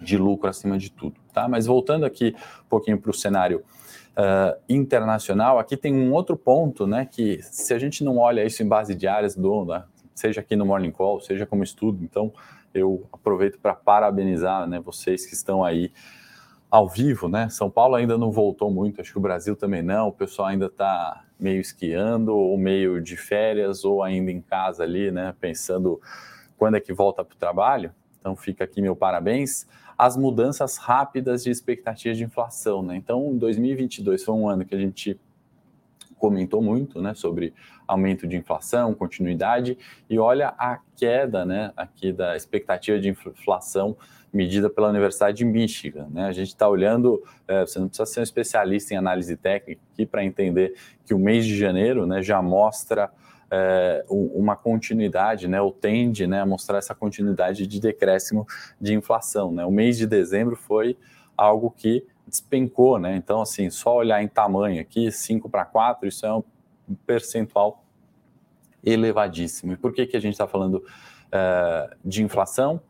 de 0.01 0.17
lucro 0.17 0.49
acima 0.49 0.79
de 0.79 0.91
tudo. 0.91 1.17
Tá? 1.33 1.49
Mas 1.49 1.67
voltando 1.67 2.05
aqui 2.05 2.35
um 2.65 2.69
pouquinho 2.69 2.99
para 2.99 3.11
o 3.11 3.15
cenário 3.15 3.63
uh, 4.17 4.61
internacional, 4.69 5.59
aqui 5.59 5.77
tem 5.77 5.95
um 5.95 6.13
outro 6.13 6.37
ponto, 6.37 6.87
né, 6.87 7.07
que 7.11 7.41
se 7.43 7.73
a 7.75 7.79
gente 7.79 8.05
não 8.05 8.19
olha 8.19 8.45
isso 8.45 8.63
em 8.63 8.69
base 8.69 8.95
diárias 8.95 9.35
do, 9.35 9.65
né, 9.65 9.85
seja 10.15 10.41
aqui 10.41 10.57
no 10.57 10.67
Morning 10.67 10.91
Call, 10.91 11.21
seja 11.21 11.47
como 11.47 11.63
estudo, 11.63 12.03
então 12.03 12.33
eu 12.75 13.07
aproveito 13.13 13.59
para 13.59 13.75
parabenizar 13.75 14.67
né, 14.67 14.81
vocês 14.81 15.27
que 15.27 15.35
estão 15.35 15.65
aí 15.65 15.93
ao 16.71 16.89
vivo, 16.89 17.29
né? 17.29 17.51
São 17.51 17.71
Paulo 17.71 17.95
ainda 17.95 18.17
não 18.17 18.31
voltou 18.31 18.71
muito, 18.71 19.03
acho 19.03 19.13
que 19.13 19.19
o 19.19 19.21
Brasil 19.21 19.55
também 19.55 19.83
não, 19.83 20.09
o 20.09 20.13
pessoal 20.13 20.49
ainda 20.49 20.67
está 20.67 21.23
meio 21.39 21.61
esquiando, 21.61 22.35
ou 22.35 22.57
meio 22.57 22.99
de 22.99 23.15
férias, 23.15 23.85
ou 23.85 24.03
ainda 24.03 24.31
em 24.31 24.41
casa 24.41 24.83
ali, 24.83 25.11
né? 25.11 25.35
Pensando 25.39 26.01
quando 26.57 26.77
é 26.77 26.81
que 26.81 26.91
volta 26.91 27.23
para 27.23 27.35
o 27.35 27.39
trabalho. 27.39 27.93
Então 28.19 28.35
fica 28.35 28.65
aqui 28.65 28.81
meu 28.81 28.97
parabéns. 28.97 29.67
As 30.03 30.17
mudanças 30.17 30.79
rápidas 30.79 31.45
de 31.45 31.51
expectativas 31.53 32.19
de 32.19 32.25
inflação, 32.25 32.83
né? 32.83 32.97
Então 32.97 33.37
2022 33.37 34.25
foi 34.25 34.35
um 34.35 34.49
ano 34.49 34.65
que 34.65 34.75
a 34.75 34.79
gente 34.79 35.17
comentou 36.19 36.61
muito, 36.61 37.01
né, 37.01 37.15
sobre 37.15 37.55
aumento 37.87 38.27
de 38.27 38.37
inflação, 38.37 38.95
continuidade, 38.95 39.79
e 40.11 40.19
olha 40.19 40.55
a 40.59 40.81
queda, 40.97 41.45
né, 41.45 41.73
aqui 41.77 42.13
da 42.13 42.37
expectativa 42.37 42.99
de 42.99 43.11
inflação 43.11 43.97
medida 44.33 44.69
pela 44.69 44.89
Universidade 44.89 45.39
de 45.39 45.45
Michigan, 45.45 46.09
né? 46.11 46.27
A 46.27 46.33
gente 46.33 46.49
está 46.49 46.69
olhando, 46.69 47.23
é, 47.47 47.61
você 47.65 47.79
não 47.79 47.87
precisa 47.87 48.07
ser 48.07 48.21
um 48.21 48.25
especialista 48.25 48.95
em 48.95 48.97
análise 48.97 49.37
técnica 49.37 49.81
aqui 49.93 50.05
para 50.05 50.25
entender 50.25 50.75
que 51.07 51.15
o 51.15 51.19
mês 51.19 51.47
de 51.47 51.57
janeiro, 51.57 52.09
né, 52.09 52.21
já 52.21 52.43
mostra 52.43 53.09
é, 53.55 54.03
uma 54.09 54.57
continuidade, 54.57 55.47
né, 55.47 55.61
ou 55.61 55.71
tende, 55.71 56.27
né, 56.27 56.41
a 56.41 56.47
mostrar 56.47 56.79
essa 56.79 56.95
continuidade 56.95 57.67
de 57.67 57.79
decréscimo 57.79 58.47
de 58.81 58.95
inflação, 58.95 59.53
né? 59.53 59.63
O 59.67 59.71
mês 59.71 59.99
de 59.99 60.07
dezembro 60.07 60.57
foi 60.57 60.97
algo 61.37 61.71
que 61.71 62.03
despencou, 62.27 62.99
né? 62.99 63.15
Então, 63.15 63.43
assim, 63.43 63.69
só 63.69 63.95
olhar 63.95 64.23
em 64.23 64.29
tamanho 64.29 64.81
aqui, 64.81 65.13
5 65.13 65.51
para 65.51 65.67
4, 65.67 66.09
isso 66.09 66.25
é 66.25 66.33
um 66.33 66.43
percentual 67.07 67.85
elevadíssimo. 68.83 69.75
E 69.75 69.77
por 69.77 69.93
que, 69.93 70.07
que 70.07 70.17
a 70.17 70.21
gente 70.21 70.33
está 70.33 70.47
falando 70.47 70.77
uh, 70.77 71.95
de 72.03 72.23
inflação? 72.23 72.81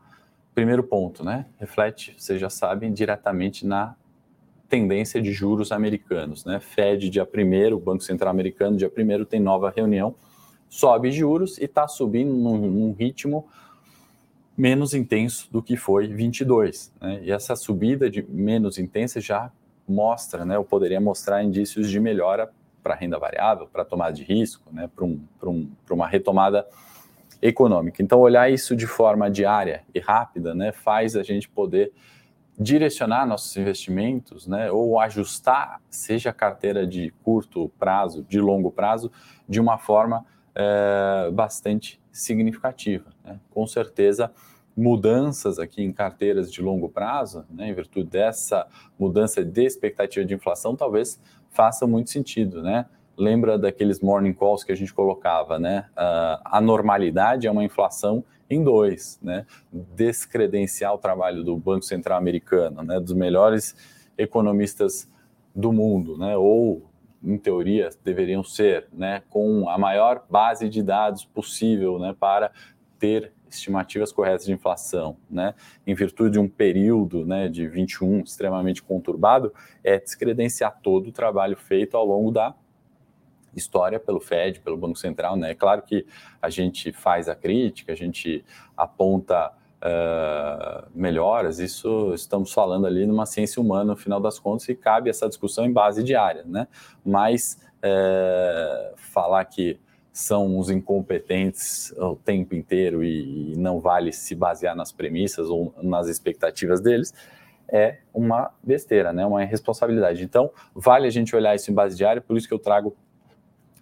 Primeiro 0.55 0.85
ponto, 0.85 1.25
né? 1.25 1.47
Reflete, 1.59 2.15
vocês 2.17 2.41
já 2.41 2.49
sabem, 2.49 2.93
diretamente 2.93 3.67
na 3.67 3.97
tendência 4.69 5.21
de 5.21 5.33
juros 5.33 5.73
americanos, 5.73 6.45
né? 6.45 6.61
Fed 6.61 7.11
dia 7.11 7.25
1 7.25 7.75
o 7.75 7.81
Banco 7.81 8.05
Central 8.05 8.31
Americano 8.31 8.77
dia 8.77 8.91
1 8.97 9.25
tem 9.25 9.41
nova 9.41 9.73
reunião, 9.75 10.15
sobe 10.73 11.13
juros 11.13 11.59
e 11.59 11.65
está 11.65 11.87
subindo 11.87 12.33
num, 12.33 12.57
num 12.57 12.93
ritmo 12.95 13.47
menos 14.57 14.95
intenso 14.95 15.47
do 15.53 15.63
que 15.63 15.77
foi 15.77 16.09
22. 16.09 16.91
Né? 16.99 17.21
E 17.25 17.31
essa 17.31 17.55
subida 17.55 18.09
de 18.09 18.23
menos 18.23 18.79
intensa 18.79 19.21
já 19.21 19.53
mostra, 19.87 20.47
né, 20.47 20.57
ou 20.57 20.65
poderia 20.65 20.99
mostrar 20.99 21.45
indícios 21.45 21.91
de 21.91 22.01
melhora 22.01 22.51
para 22.83 22.95
renda 22.95 23.19
variável, 23.19 23.69
para 23.71 23.85
tomada 23.85 24.15
de 24.15 24.25
risco, 24.25 24.73
né, 24.73 24.89
para 24.97 25.05
um, 25.05 25.21
um, 25.43 25.71
uma 25.91 26.09
retomada 26.09 26.67
econômica. 27.43 28.03
Então, 28.03 28.19
olhar 28.19 28.51
isso 28.51 28.75
de 28.75 28.87
forma 28.87 29.31
diária 29.31 29.85
e 29.95 30.01
rápida 30.01 30.55
né, 30.55 30.73
faz 30.73 31.17
a 31.17 31.23
gente 31.23 31.51
poder 31.51 31.93
direcionar 32.59 33.27
nossos 33.27 33.55
investimentos 33.59 34.47
né, 34.47 34.73
ou 34.73 34.99
ajustar, 34.99 35.83
seja 35.91 36.31
a 36.31 36.33
carteira 36.33 36.87
de 36.87 37.13
curto 37.23 37.71
prazo, 37.79 38.25
de 38.27 38.41
longo 38.41 38.71
prazo, 38.71 39.13
de 39.47 39.61
uma 39.61 39.77
forma 39.77 40.25
é, 40.55 41.31
bastante 41.33 42.01
significativa. 42.11 43.11
Né? 43.25 43.39
Com 43.51 43.67
certeza, 43.67 44.31
mudanças 44.77 45.59
aqui 45.59 45.83
em 45.83 45.93
carteiras 45.93 46.51
de 46.51 46.63
longo 46.63 46.89
prazo, 46.89 47.45
né, 47.51 47.69
em 47.69 47.75
virtude 47.75 48.09
dessa 48.09 48.67
mudança 48.99 49.45
de 49.45 49.65
expectativa 49.65 50.25
de 50.25 50.35
inflação, 50.35 50.75
talvez 50.75 51.21
faça 51.51 51.87
muito 51.87 52.11
sentido, 52.11 52.63
né? 52.63 52.87
Lembra 53.15 53.59
daqueles 53.59 54.01
morning 54.01 54.33
calls 54.33 54.65
que 54.65 54.73
a 54.73 54.75
gente 54.75 54.93
colocava, 54.93 55.59
né? 55.59 55.85
Uh, 55.93 56.41
a 56.47 56.61
normalidade 56.63 57.47
é 57.47 57.51
uma 57.51 57.63
inflação 57.63 58.25
em 58.49 58.65
dois, 58.65 59.19
né? 59.23 59.45
Descredenciar 59.71 60.95
o 60.95 60.99
trabalho 60.99 61.45
do 61.45 61.55
Banco 61.57 61.85
Central 61.85 62.17
Americano, 62.17 62.83
né? 62.83 62.99
Dos 62.99 63.13
melhores 63.13 63.77
economistas 64.17 65.07
do 65.55 65.73
mundo, 65.75 66.17
né? 66.17 66.35
Ou 66.39 66.83
em 67.23 67.39
teoria, 67.39 67.89
deveriam 68.05 68.43
ser, 68.43 68.89
né, 68.93 69.23
com 69.31 69.69
a 69.69 69.79
maior 69.79 70.25
base 70.29 70.69
de 70.69 70.83
dados 70.83 71.25
possível, 71.25 71.99
né, 71.99 72.15
para 72.19 72.51
ter 72.99 73.33
estimativas 73.49 74.11
corretas 74.11 74.47
de 74.47 74.53
inflação, 74.53 75.17
né, 75.31 75.55
em 75.87 75.95
virtude 75.95 76.33
de 76.33 76.39
um 76.39 76.49
período 76.49 77.25
né, 77.25 77.49
de 77.49 77.69
21 77.69 78.21
extremamente 78.21 78.83
conturbado, 78.83 79.53
é 79.85 79.99
descredenciar 79.99 80.81
todo 80.83 81.09
o 81.09 81.13
trabalho 81.13 81.57
feito 81.57 81.97
ao 81.97 82.07
longo 82.07 82.31
da 82.31 82.55
história 83.55 84.01
pelo 84.01 84.21
Fed, 84.21 84.61
pelo 84.61 84.77
Banco 84.77 84.99
Central. 84.99 85.37
Né? 85.37 85.51
É 85.51 85.55
claro 85.55 85.83
que 85.83 86.07
a 86.41 86.49
gente 86.49 86.93
faz 86.93 87.29
a 87.29 87.35
crítica, 87.35 87.93
a 87.93 87.97
gente 87.97 88.45
aponta 88.77 89.53
uh, 89.83 90.89
melhoras, 90.95 91.59
isso 91.59 92.13
estamos 92.15 92.53
falando 92.53 92.87
ali 92.87 93.05
numa 93.05 93.27
ciência 93.27 93.61
humana, 93.61 93.93
no 93.93 93.97
final 93.97 94.21
das 94.21 94.39
contas, 94.39 94.69
e 94.69 94.75
cabe 94.75 95.11
essa 95.11 95.29
discussão 95.29 95.65
em 95.65 95.73
base 95.73 96.03
diária. 96.03 96.45
Né? 96.47 96.69
Mas 97.05 97.59
uh, 97.79 98.97
falar 98.97 99.45
que 99.45 99.79
são 100.13 100.59
os 100.59 100.69
incompetentes 100.71 101.91
o 101.97 102.15
tempo 102.17 102.55
inteiro 102.55 103.03
e, 103.03 103.55
e 103.55 103.57
não 103.57 103.81
vale 103.81 104.13
se 104.13 104.35
basear 104.35 104.77
nas 104.77 104.93
premissas 104.93 105.49
ou 105.49 105.75
nas 105.83 106.07
expectativas 106.07 106.81
deles, 106.81 107.15
é 107.69 107.99
uma 108.13 108.51
besteira, 108.63 109.13
né? 109.13 109.25
uma 109.25 109.43
irresponsabilidade. 109.43 110.23
Então, 110.23 110.51
vale 110.75 111.07
a 111.07 111.11
gente 111.11 111.35
olhar 111.35 111.55
isso 111.55 111.71
em 111.71 111.75
base 111.75 111.97
diária, 111.97 112.21
por 112.21 112.37
isso 112.37 112.47
que 112.47 112.53
eu 112.53 112.59
trago 112.59 112.95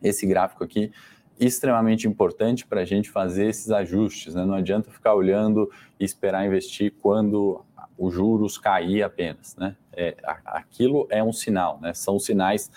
esse 0.00 0.24
gráfico 0.26 0.62
aqui, 0.64 0.92
extremamente 1.40 2.06
importante 2.06 2.66
para 2.66 2.82
a 2.82 2.84
gente 2.84 3.10
fazer 3.10 3.46
esses 3.46 3.70
ajustes. 3.70 4.34
Né? 4.34 4.44
Não 4.44 4.54
adianta 4.54 4.90
ficar 4.90 5.14
olhando 5.14 5.70
e 5.98 6.04
esperar 6.04 6.46
investir 6.46 6.92
quando 7.00 7.64
os 7.96 8.14
juros 8.14 8.58
cair 8.58 9.02
apenas. 9.02 9.56
Né? 9.56 9.74
É, 9.92 10.16
aquilo 10.44 11.06
é 11.10 11.22
um 11.22 11.32
sinal, 11.32 11.78
né? 11.80 11.94
são 11.94 12.18
sinais 12.18 12.70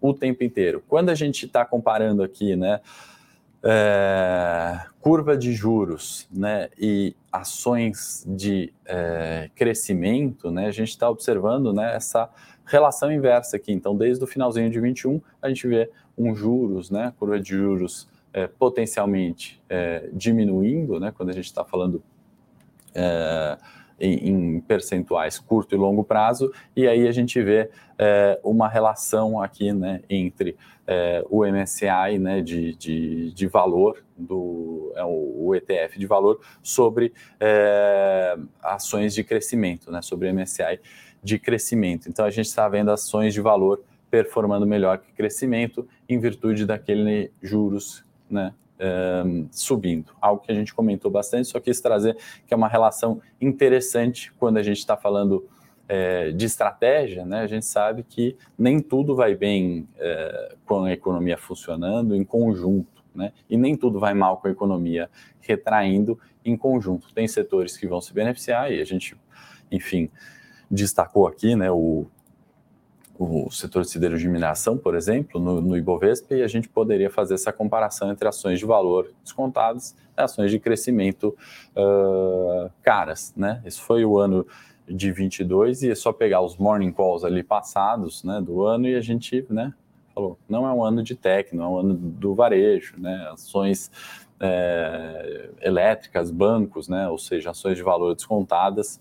o 0.00 0.12
tempo 0.12 0.44
inteiro. 0.44 0.82
Quando 0.86 1.10
a 1.10 1.14
gente 1.14 1.46
está 1.46 1.64
comparando 1.64 2.22
aqui, 2.22 2.54
né, 2.56 2.80
é, 3.62 4.80
curva 5.00 5.34
de 5.34 5.54
juros, 5.54 6.28
né, 6.30 6.68
e 6.78 7.16
ações 7.32 8.22
de 8.28 8.72
é, 8.84 9.50
crescimento, 9.54 10.50
né, 10.50 10.66
a 10.66 10.70
gente 10.70 10.90
está 10.90 11.08
observando, 11.08 11.72
né, 11.72 11.96
essa 11.96 12.28
relação 12.66 13.10
inversa 13.10 13.56
aqui. 13.56 13.72
Então, 13.72 13.96
desde 13.96 14.22
o 14.22 14.26
finalzinho 14.26 14.68
de 14.68 14.78
21, 14.78 15.20
a 15.40 15.48
gente 15.48 15.66
vê 15.66 15.90
um 16.16 16.34
juros, 16.34 16.90
né, 16.90 17.12
curva 17.18 17.40
de 17.40 17.50
juros 17.50 18.08
é, 18.32 18.46
potencialmente 18.46 19.62
é, 19.68 20.08
diminuindo, 20.12 20.98
né, 20.98 21.12
quando 21.16 21.30
a 21.30 21.32
gente 21.32 21.46
está 21.46 21.64
falando 21.64 22.02
é, 22.94 23.58
em, 23.98 24.28
em, 24.28 24.60
percentuais 24.60 25.38
curto 25.38 25.74
e 25.74 25.78
longo 25.78 26.02
prazo, 26.04 26.52
e 26.76 26.86
aí 26.86 27.06
a 27.06 27.12
gente 27.12 27.40
vê 27.42 27.70
é, 27.98 28.38
uma 28.42 28.68
relação 28.68 29.40
aqui 29.40 29.72
né, 29.72 30.02
entre 30.10 30.56
é, 30.86 31.24
o 31.30 31.44
MSCI 31.46 32.18
né, 32.18 32.40
de, 32.40 32.74
de, 32.74 33.32
de 33.32 33.46
valor, 33.46 34.04
do, 34.16 34.92
é, 34.96 35.04
o, 35.04 35.54
ETF 35.54 35.98
de 35.98 36.06
valor, 36.06 36.40
sobre 36.62 37.12
é, 37.38 38.36
ações 38.62 39.14
de 39.14 39.22
crescimento, 39.22 39.90
né, 39.90 40.02
sobre 40.02 40.32
MSCI 40.32 40.80
de 41.22 41.38
crescimento. 41.38 42.08
Então 42.08 42.24
a 42.24 42.30
gente 42.30 42.46
está 42.46 42.68
vendo 42.68 42.90
ações 42.90 43.32
de 43.32 43.40
valor 43.40 43.82
performando 44.14 44.64
melhor 44.64 44.98
que 44.98 45.12
crescimento 45.12 45.88
em 46.08 46.20
virtude 46.20 46.64
daquele 46.64 47.32
juros 47.42 48.04
né, 48.30 48.54
um, 49.26 49.48
subindo. 49.50 50.12
Algo 50.20 50.40
que 50.40 50.52
a 50.52 50.54
gente 50.54 50.72
comentou 50.72 51.10
bastante, 51.10 51.48
só 51.48 51.58
quis 51.58 51.80
trazer 51.80 52.16
que 52.46 52.54
é 52.54 52.56
uma 52.56 52.68
relação 52.68 53.20
interessante 53.40 54.32
quando 54.38 54.58
a 54.58 54.62
gente 54.62 54.78
está 54.78 54.96
falando 54.96 55.48
é, 55.88 56.30
de 56.30 56.46
estratégia, 56.46 57.26
né? 57.26 57.40
A 57.40 57.48
gente 57.48 57.66
sabe 57.66 58.04
que 58.04 58.36
nem 58.56 58.78
tudo 58.78 59.16
vai 59.16 59.34
bem 59.34 59.88
é, 59.98 60.54
com 60.64 60.84
a 60.84 60.92
economia 60.92 61.36
funcionando 61.36 62.14
em 62.14 62.22
conjunto, 62.22 63.02
né? 63.12 63.32
E 63.50 63.56
nem 63.56 63.76
tudo 63.76 63.98
vai 63.98 64.14
mal 64.14 64.36
com 64.36 64.46
a 64.46 64.50
economia 64.52 65.10
retraindo 65.40 66.16
em 66.44 66.56
conjunto. 66.56 67.12
Tem 67.12 67.26
setores 67.26 67.76
que 67.76 67.88
vão 67.88 68.00
se 68.00 68.14
beneficiar 68.14 68.72
e 68.72 68.80
a 68.80 68.84
gente, 68.84 69.16
enfim, 69.72 70.08
destacou 70.70 71.26
aqui, 71.26 71.56
né? 71.56 71.68
O 71.68 72.06
o 73.18 73.50
setor 73.50 73.84
siderúrgico 73.84 74.28
de 74.28 74.32
mineração, 74.32 74.76
por 74.76 74.94
exemplo, 74.94 75.40
no, 75.40 75.60
no, 75.60 75.76
Ibovespa, 75.76 76.34
e 76.34 76.42
a 76.42 76.48
gente 76.48 76.68
poderia 76.68 77.08
fazer 77.08 77.34
essa 77.34 77.52
comparação 77.52 78.10
entre 78.10 78.26
ações 78.26 78.58
de 78.58 78.66
valor 78.66 79.12
descontadas 79.22 79.94
e 80.16 80.20
ações 80.20 80.50
de 80.50 80.58
crescimento 80.58 81.36
uh, 81.76 82.70
caras. 82.82 83.32
Né? 83.36 83.62
Esse 83.64 83.80
foi 83.80 84.04
o 84.04 84.18
ano 84.18 84.46
de 84.88 85.12
22 85.12 85.82
e 85.82 85.90
é 85.90 85.94
só 85.94 86.12
pegar 86.12 86.40
os 86.40 86.56
morning 86.56 86.92
calls 86.92 87.24
ali 87.24 87.42
passados 87.42 88.22
né, 88.24 88.40
do 88.40 88.64
ano 88.64 88.86
e 88.86 88.94
a 88.94 89.00
gente 89.00 89.46
né, 89.48 89.72
falou, 90.14 90.38
não 90.48 90.66
é 90.66 90.72
um 90.72 90.82
ano 90.82 91.02
de 91.02 91.14
tech, 91.14 91.56
é 91.56 91.60
um 91.60 91.78
ano 91.78 91.94
do 91.94 92.34
varejo, 92.34 92.94
né, 92.98 93.28
ações 93.32 93.90
é, 94.38 95.50
elétricas, 95.62 96.30
bancos, 96.30 96.88
né, 96.88 97.08
ou 97.08 97.18
seja, 97.18 97.50
ações 97.50 97.76
de 97.76 97.82
valor 97.82 98.14
descontadas, 98.14 99.00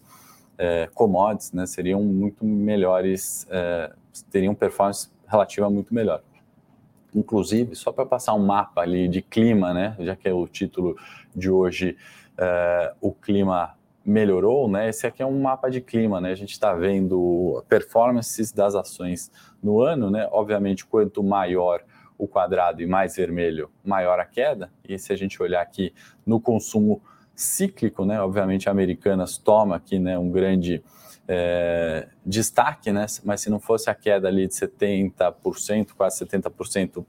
é, 0.57 0.87
commodities, 0.93 1.51
né, 1.51 1.65
seriam 1.65 2.01
muito 2.01 2.45
melhores 2.45 3.45
é, 3.49 3.91
teriam 4.29 4.53
performance 4.53 5.09
relativa 5.27 5.69
muito 5.69 5.93
melhor. 5.93 6.21
Inclusive, 7.15 7.75
só 7.75 7.91
para 7.91 8.05
passar 8.05 8.33
um 8.33 8.45
mapa 8.45 8.81
ali 8.81 9.07
de 9.07 9.21
clima, 9.21 9.73
né, 9.73 9.95
já 9.99 10.15
que 10.15 10.27
é 10.27 10.33
o 10.33 10.47
título 10.47 10.97
de 11.35 11.49
hoje, 11.49 11.95
uh, 12.33 12.95
o 12.99 13.11
clima 13.11 13.75
melhorou, 14.05 14.67
né? 14.67 14.89
Esse 14.89 15.07
aqui 15.07 15.23
é 15.23 15.25
um 15.25 15.41
mapa 15.41 15.69
de 15.69 15.79
clima, 15.79 16.19
né? 16.19 16.31
A 16.31 16.35
gente 16.35 16.51
está 16.51 16.73
vendo 16.73 17.63
performances 17.69 18.51
das 18.51 18.75
ações 18.75 19.31
no 19.61 19.81
ano, 19.81 20.11
né? 20.11 20.27
Obviamente, 20.31 20.85
quanto 20.85 21.23
maior 21.23 21.81
o 22.17 22.27
quadrado 22.27 22.81
e 22.81 22.85
mais 22.85 23.15
vermelho, 23.15 23.69
maior 23.83 24.19
a 24.19 24.25
queda. 24.25 24.69
E 24.87 24.99
se 24.99 25.13
a 25.13 25.15
gente 25.15 25.41
olhar 25.41 25.61
aqui 25.61 25.93
no 26.25 26.39
consumo 26.39 27.01
cíclico, 27.35 28.05
né? 28.05 28.21
Obviamente, 28.21 28.69
Americanas 28.69 29.37
toma 29.37 29.75
aqui, 29.75 29.99
né? 29.99 30.17
Um 30.17 30.29
grande 30.29 30.83
é, 31.27 32.07
destaque, 32.25 32.91
né? 32.91 33.05
Mas 33.23 33.41
se 33.41 33.49
não 33.49 33.59
fosse 33.59 33.89
a 33.89 33.95
queda 33.95 34.27
ali 34.27 34.47
de 34.47 34.53
70%, 34.53 35.89
quase 35.95 36.25
70% 36.25 37.05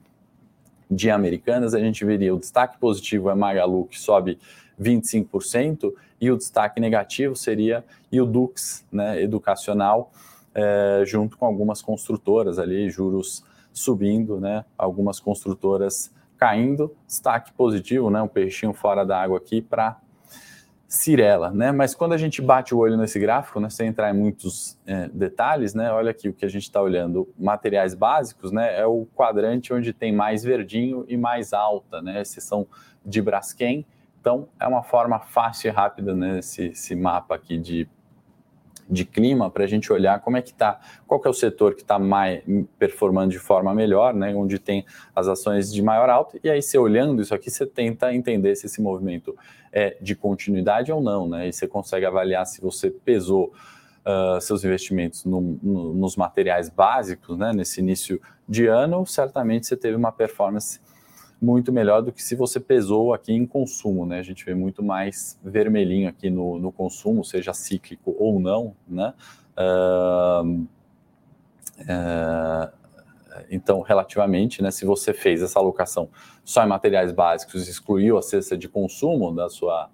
de 0.89 1.09
americanas, 1.09 1.73
a 1.73 1.79
gente 1.79 2.05
veria 2.05 2.33
o 2.33 2.39
destaque 2.39 2.77
positivo 2.77 3.29
é 3.29 3.35
Magalu, 3.35 3.85
que 3.85 3.99
sobe 3.99 4.37
25%, 4.79 5.91
e 6.19 6.31
o 6.31 6.37
destaque 6.37 6.79
negativo 6.79 7.35
seria 7.35 7.83
o 8.11 8.25
Dux, 8.25 8.85
né, 8.91 9.21
educacional, 9.21 10.11
é, 10.53 11.03
junto 11.05 11.37
com 11.37 11.45
algumas 11.45 11.81
construtoras 11.81 12.57
ali, 12.59 12.89
juros 12.89 13.43
subindo, 13.73 14.39
né, 14.39 14.63
algumas 14.77 15.19
construtoras 15.19 16.13
caindo, 16.37 16.95
destaque 17.05 17.51
positivo, 17.53 18.09
né, 18.09 18.21
um 18.21 18.27
peixinho 18.27 18.73
fora 18.73 19.05
da 19.05 19.21
água 19.21 19.37
aqui 19.37 19.61
para 19.61 19.97
Cirela, 20.95 21.51
né? 21.51 21.71
Mas 21.71 21.93
quando 21.93 22.13
a 22.13 22.17
gente 22.17 22.41
bate 22.41 22.73
o 22.73 22.77
olho 22.77 22.97
nesse 22.97 23.19
gráfico, 23.19 23.59
né, 23.59 23.69
sem 23.69 23.87
entrar 23.87 24.13
em 24.13 24.17
muitos 24.17 24.77
é, 24.85 25.07
detalhes, 25.09 25.73
né? 25.73 25.91
Olha 25.91 26.11
aqui 26.11 26.29
o 26.29 26.33
que 26.33 26.45
a 26.45 26.49
gente 26.49 26.63
está 26.63 26.81
olhando, 26.81 27.27
materiais 27.37 27.93
básicos, 27.93 28.51
né? 28.51 28.79
É 28.79 28.85
o 28.85 29.05
quadrante 29.15 29.73
onde 29.73 29.93
tem 29.93 30.13
mais 30.13 30.43
verdinho 30.43 31.05
e 31.07 31.17
mais 31.17 31.53
alta, 31.53 32.01
né? 32.01 32.21
Exceção 32.21 32.67
de 33.05 33.21
Braskem. 33.21 33.85
Então 34.19 34.47
é 34.59 34.67
uma 34.67 34.81
forma 34.81 35.19
fácil 35.19 35.67
e 35.67 35.71
rápida, 35.71 36.15
né? 36.15 36.39
Esse, 36.39 36.67
esse 36.67 36.95
mapa 36.95 37.35
aqui 37.35 37.57
de 37.57 37.87
de 38.89 39.03
clima 39.03 39.49
para 39.49 39.63
a 39.63 39.67
gente 39.67 39.91
olhar 39.91 40.19
como 40.21 40.37
é 40.37 40.41
que 40.41 40.51
está, 40.51 40.79
qual 41.07 41.19
que 41.19 41.27
é 41.27 41.31
o 41.31 41.33
setor 41.33 41.73
que 41.75 41.81
está 41.81 41.97
mais 41.97 42.43
performando 42.77 43.31
de 43.31 43.39
forma 43.39 43.73
melhor, 43.73 44.13
né, 44.13 44.33
onde 44.35 44.59
tem 44.59 44.85
as 45.15 45.27
ações 45.27 45.73
de 45.73 45.81
maior 45.81 46.09
alta, 46.09 46.39
e 46.43 46.49
aí 46.49 46.61
você 46.61 46.77
olhando 46.77 47.21
isso 47.21 47.33
aqui, 47.33 47.49
você 47.49 47.65
tenta 47.65 48.13
entender 48.13 48.55
se 48.55 48.67
esse 48.67 48.81
movimento 48.81 49.35
é 49.71 49.97
de 49.99 50.15
continuidade 50.15 50.91
ou 50.91 51.01
não, 51.01 51.27
né, 51.27 51.47
e 51.47 51.53
você 51.53 51.67
consegue 51.67 52.05
avaliar 52.05 52.45
se 52.45 52.61
você 52.61 52.91
pesou 52.91 53.51
uh, 54.05 54.39
seus 54.39 54.63
investimentos 54.63 55.25
no, 55.25 55.57
no, 55.61 55.93
nos 55.93 56.15
materiais 56.15 56.69
básicos, 56.69 57.37
né, 57.37 57.51
nesse 57.53 57.81
início 57.81 58.21
de 58.47 58.67
ano, 58.67 59.05
certamente 59.05 59.65
você 59.65 59.75
teve 59.75 59.95
uma 59.95 60.11
performance 60.11 60.79
muito 61.41 61.71
melhor 61.71 62.01
do 62.01 62.11
que 62.11 62.23
se 62.23 62.35
você 62.35 62.59
pesou 62.59 63.13
aqui 63.13 63.33
em 63.33 63.45
consumo, 63.45 64.05
né? 64.05 64.19
A 64.19 64.23
gente 64.23 64.43
vê 64.45 64.53
muito 64.53 64.83
mais 64.83 65.39
vermelhinho 65.43 66.09
aqui 66.09 66.29
no, 66.29 66.59
no 66.59 66.71
consumo, 66.71 67.23
seja 67.23 67.53
cíclico 67.53 68.15
ou 68.17 68.39
não, 68.39 68.75
né? 68.87 69.13
Uh, 69.57 70.67
uh, 71.81 72.85
então, 73.49 73.81
relativamente, 73.81 74.61
né, 74.63 74.71
se 74.71 74.85
você 74.85 75.13
fez 75.13 75.41
essa 75.41 75.59
alocação 75.59 76.09
só 76.43 76.63
em 76.63 76.67
materiais 76.67 77.11
básicos 77.11 77.67
excluiu 77.67 78.17
a 78.17 78.21
cesta 78.21 78.57
de 78.57 78.69
consumo 78.69 79.33
da 79.33 79.49
sua 79.49 79.89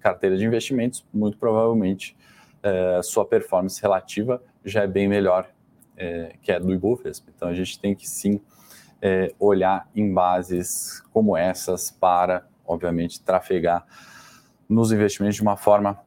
carteira 0.00 0.38
de 0.38 0.44
investimentos, 0.44 1.04
muito 1.12 1.36
provavelmente 1.36 2.16
uh, 2.64 3.02
sua 3.02 3.26
performance 3.26 3.80
relativa 3.82 4.42
já 4.64 4.82
é 4.82 4.86
bem 4.86 5.06
melhor 5.06 5.50
eh, 6.00 6.36
que 6.42 6.52
a 6.52 6.60
do 6.60 6.72
Ibovespa. 6.72 7.28
Então, 7.34 7.48
a 7.48 7.54
gente 7.54 7.78
tem 7.80 7.92
que 7.92 8.08
sim 8.08 8.40
é, 9.00 9.32
olhar 9.38 9.88
em 9.94 10.12
bases 10.12 11.02
como 11.12 11.36
essas 11.36 11.90
para, 11.90 12.46
obviamente, 12.66 13.20
trafegar 13.20 13.86
nos 14.68 14.92
investimentos 14.92 15.36
de 15.36 15.42
uma 15.42 15.56
forma 15.56 15.98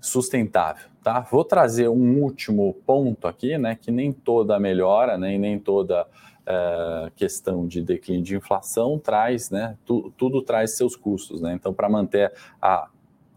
sustentável. 0.00 0.88
Tá? 1.02 1.20
Vou 1.20 1.44
trazer 1.44 1.88
um 1.88 2.22
último 2.22 2.74
ponto 2.86 3.26
aqui, 3.26 3.56
né, 3.56 3.74
que 3.74 3.90
nem 3.90 4.12
toda 4.12 4.58
melhora, 4.58 5.16
né, 5.16 5.34
e 5.34 5.38
nem 5.38 5.58
toda 5.58 6.02
uh, 6.02 7.10
questão 7.16 7.66
de 7.66 7.82
declínio 7.82 8.22
de 8.22 8.36
inflação 8.36 8.98
traz, 8.98 9.50
né, 9.50 9.76
tu, 9.84 10.12
tudo 10.16 10.42
traz 10.42 10.76
seus 10.76 10.94
custos, 10.94 11.40
né? 11.40 11.54
Então, 11.54 11.72
para 11.72 11.88
manter 11.88 12.32
a 12.60 12.88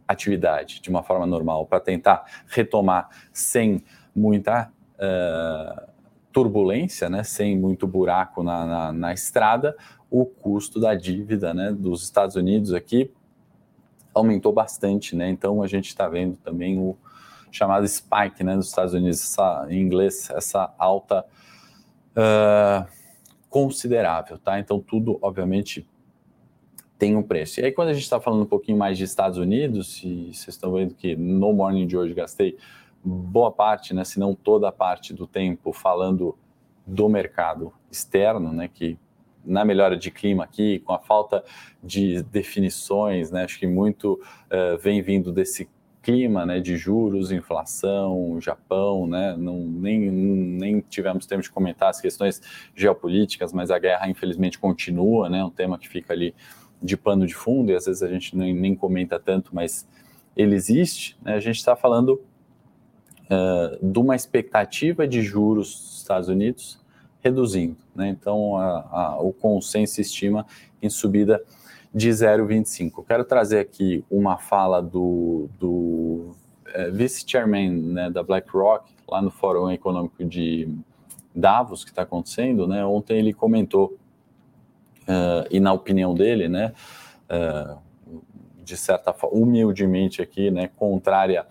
atividade 0.05 0.81
de 0.81 0.89
uma 0.89 1.03
forma 1.03 1.25
normal, 1.25 1.65
para 1.65 1.79
tentar 1.79 2.25
retomar 2.47 3.09
sem 3.31 3.81
muita 4.13 4.69
uh, 4.95 5.92
turbulência, 6.33 7.09
né, 7.09 7.23
sem 7.23 7.57
muito 7.57 7.85
buraco 7.85 8.41
na, 8.41 8.65
na, 8.65 8.91
na, 8.91 9.13
estrada, 9.13 9.77
o 10.09 10.25
custo 10.25 10.79
da 10.79 10.95
dívida 10.95 11.53
né, 11.53 11.71
dos 11.71 12.03
Estados 12.03 12.35
Unidos 12.35 12.73
aqui 12.73 13.11
aumentou 14.13 14.51
bastante, 14.51 15.15
né? 15.15 15.29
Então 15.29 15.63
a 15.63 15.67
gente 15.67 15.87
está 15.87 16.07
vendo 16.07 16.37
também 16.37 16.79
o 16.79 16.95
chamado 17.51 17.87
spike, 17.87 18.43
né, 18.43 18.55
dos 18.55 18.67
Estados 18.67 18.93
Unidos, 18.93 19.21
essa, 19.23 19.67
em 19.69 19.79
inglês, 19.79 20.29
essa 20.31 20.73
alta 20.77 21.25
uh, 22.15 22.87
considerável, 23.49 24.37
tá? 24.37 24.59
Então 24.59 24.79
tudo, 24.79 25.17
obviamente, 25.21 25.87
tem 26.97 27.15
um 27.15 27.23
preço. 27.23 27.59
E 27.59 27.65
aí 27.65 27.71
quando 27.71 27.89
a 27.89 27.93
gente 27.93 28.03
está 28.03 28.19
falando 28.19 28.43
um 28.43 28.47
pouquinho 28.47 28.77
mais 28.77 28.97
de 28.97 29.03
Estados 29.03 29.37
Unidos, 29.37 30.01
e 30.03 30.31
vocês 30.33 30.49
estão 30.49 30.73
vendo 30.73 30.93
que 30.95 31.15
no 31.15 31.53
morning 31.53 31.87
de 31.87 31.97
hoje 31.97 32.13
gastei 32.13 32.57
boa 33.03 33.51
parte, 33.51 33.93
né, 33.93 34.03
se 34.03 34.19
não 34.19 34.33
toda 34.33 34.69
a 34.69 34.71
parte 34.71 35.13
do 35.13 35.27
tempo 35.27 35.73
falando 35.73 36.37
do 36.85 37.09
mercado 37.09 37.73
externo, 37.91 38.51
né, 38.51 38.69
que 38.71 38.97
na 39.45 39.65
melhora 39.65 39.97
de 39.97 40.09
clima 40.09 40.43
aqui, 40.43 40.79
com 40.79 40.93
a 40.93 40.99
falta 40.99 41.43
de 41.83 42.23
definições, 42.23 43.29
né, 43.29 43.43
acho 43.43 43.59
que 43.59 43.67
muito 43.67 44.13
uh, 44.13 44.77
vem 44.79 45.01
vindo 45.01 45.31
desse 45.31 45.69
clima, 46.01 46.45
né, 46.45 46.59
de 46.59 46.77
juros, 46.77 47.31
inflação, 47.31 48.39
Japão, 48.39 49.07
né, 49.07 49.35
não, 49.37 49.59
nem, 49.59 49.99
nem 49.99 50.79
tivemos 50.81 51.25
tempo 51.25 51.41
de 51.41 51.49
comentar 51.49 51.89
as 51.89 51.99
questões 51.99 52.41
geopolíticas, 52.75 53.53
mas 53.53 53.71
a 53.71 53.79
guerra 53.79 54.09
infelizmente 54.09 54.59
continua, 54.59 55.29
né, 55.29 55.43
um 55.43 55.49
tema 55.49 55.77
que 55.77 55.87
fica 55.87 56.13
ali 56.13 56.33
de 56.81 56.97
pano 56.97 57.25
de 57.25 57.33
fundo 57.33 57.71
e 57.71 57.75
às 57.75 57.85
vezes 57.85 58.03
a 58.03 58.09
gente 58.09 58.35
nem, 58.35 58.53
nem 58.53 58.75
comenta 58.75 59.17
tanto, 59.19 59.55
mas 59.55 59.87
ele 60.35 60.55
existe, 60.55 61.17
né, 61.21 61.35
a 61.35 61.39
gente 61.39 61.57
está 61.57 61.75
falando 61.75 62.21
uh, 63.25 63.85
de 63.85 63.99
uma 63.99 64.15
expectativa 64.15 65.07
de 65.07 65.21
juros 65.21 65.73
dos 65.73 65.97
Estados 65.99 66.29
Unidos 66.29 66.79
reduzindo. 67.21 67.77
Né? 67.95 68.09
Então, 68.09 68.57
a, 68.57 68.79
a, 68.91 69.19
o 69.21 69.31
consenso 69.31 70.01
estima 70.01 70.45
em 70.81 70.89
subida 70.89 71.41
de 71.93 72.09
0,25. 72.09 73.05
Quero 73.05 73.23
trazer 73.23 73.59
aqui 73.59 74.03
uma 74.09 74.37
fala 74.37 74.81
do, 74.81 75.47
do 75.59 76.35
é, 76.73 76.89
vice-chairman 76.89 77.69
né, 77.69 78.09
da 78.09 78.23
BlackRock, 78.23 78.91
lá 79.07 79.21
no 79.21 79.29
Fórum 79.29 79.69
Econômico 79.69 80.23
de 80.25 80.67
Davos, 81.35 81.83
que 81.83 81.91
está 81.91 82.01
acontecendo. 82.01 82.67
Né? 82.67 82.83
Ontem 82.83 83.19
ele 83.19 83.31
comentou, 83.31 83.95
uh, 85.03 85.47
e 85.51 85.59
na 85.59 85.71
opinião 85.71 86.15
dele, 86.15 86.49
né, 86.49 86.73
uh, 87.29 87.77
de 88.63 88.75
certa 88.75 89.13
forma, 89.13 89.37
humildemente 89.37 90.21
aqui, 90.21 90.49
né, 90.49 90.69
contrária 90.75 91.45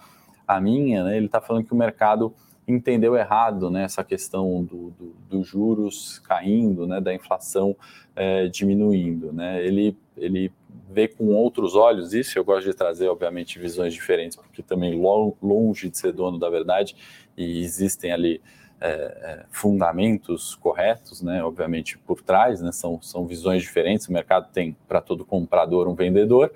à 0.46 0.60
minha, 0.60 1.04
né, 1.04 1.16
ele 1.16 1.26
está 1.26 1.40
falando 1.40 1.64
que 1.64 1.72
o 1.72 1.76
mercado 1.76 2.34
entendeu 2.66 3.16
errado 3.16 3.70
né, 3.70 3.84
essa 3.84 4.04
questão 4.04 4.62
dos 4.62 4.92
do, 4.92 5.14
do 5.28 5.42
juros 5.42 6.20
caindo, 6.20 6.86
né, 6.86 7.00
da 7.00 7.12
inflação 7.12 7.76
é, 8.14 8.46
diminuindo. 8.46 9.32
Né? 9.32 9.64
Ele, 9.64 9.96
ele 10.16 10.52
vê 10.88 11.08
com 11.08 11.26
outros 11.34 11.74
olhos 11.74 12.12
isso, 12.12 12.38
eu 12.38 12.44
gosto 12.44 12.66
de 12.66 12.74
trazer, 12.74 13.08
obviamente, 13.08 13.58
visões 13.58 13.92
diferentes, 13.92 14.36
porque 14.36 14.62
também 14.62 15.00
longe 15.42 15.90
de 15.90 15.98
ser 15.98 16.12
dono 16.12 16.38
da 16.38 16.48
verdade, 16.48 16.94
e 17.36 17.60
existem 17.60 18.12
ali 18.12 18.40
é, 18.80 19.44
fundamentos 19.50 20.54
corretos, 20.56 21.22
né, 21.22 21.42
obviamente, 21.42 21.96
por 21.98 22.20
trás, 22.20 22.60
né, 22.60 22.72
são, 22.72 23.00
são 23.00 23.26
visões 23.26 23.62
diferentes, 23.62 24.08
o 24.08 24.12
mercado 24.12 24.52
tem 24.52 24.76
para 24.86 25.00
todo 25.00 25.24
comprador 25.24 25.88
um 25.88 25.94
vendedor, 25.94 26.52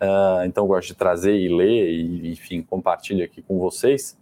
uh, 0.00 0.44
então 0.44 0.66
gosto 0.66 0.88
de 0.88 0.94
trazer 0.94 1.36
e 1.36 1.48
ler, 1.48 1.90
e 1.90 2.32
enfim, 2.32 2.62
compartilho 2.62 3.24
aqui 3.24 3.42
com 3.42 3.58
vocês, 3.58 4.18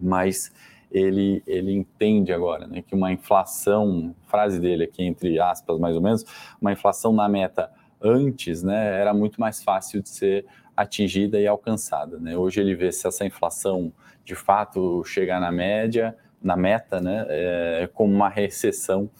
mas 0.00 0.52
ele, 0.90 1.42
ele 1.46 1.72
entende 1.72 2.32
agora 2.32 2.66
né, 2.66 2.82
que 2.82 2.94
uma 2.94 3.12
inflação, 3.12 4.14
frase 4.26 4.58
dele 4.58 4.84
aqui 4.84 5.04
entre 5.04 5.38
aspas 5.38 5.78
mais 5.78 5.94
ou 5.94 6.02
menos, 6.02 6.24
uma 6.60 6.72
inflação 6.72 7.12
na 7.12 7.28
meta 7.28 7.70
antes 8.00 8.62
né, 8.62 9.00
era 9.00 9.14
muito 9.14 9.40
mais 9.40 9.62
fácil 9.62 10.02
de 10.02 10.08
ser 10.08 10.46
atingida 10.76 11.38
e 11.38 11.46
alcançada. 11.46 12.18
Né? 12.18 12.36
Hoje 12.36 12.60
ele 12.60 12.74
vê 12.74 12.90
se 12.90 13.06
essa 13.06 13.24
inflação 13.24 13.92
de 14.24 14.34
fato 14.34 15.04
chegar 15.04 15.40
na 15.40 15.52
média, 15.52 16.16
na 16.42 16.56
meta, 16.56 17.00
né, 17.00 17.26
é, 17.28 17.90
como 17.92 18.12
uma 18.12 18.28
recessão 18.28 19.10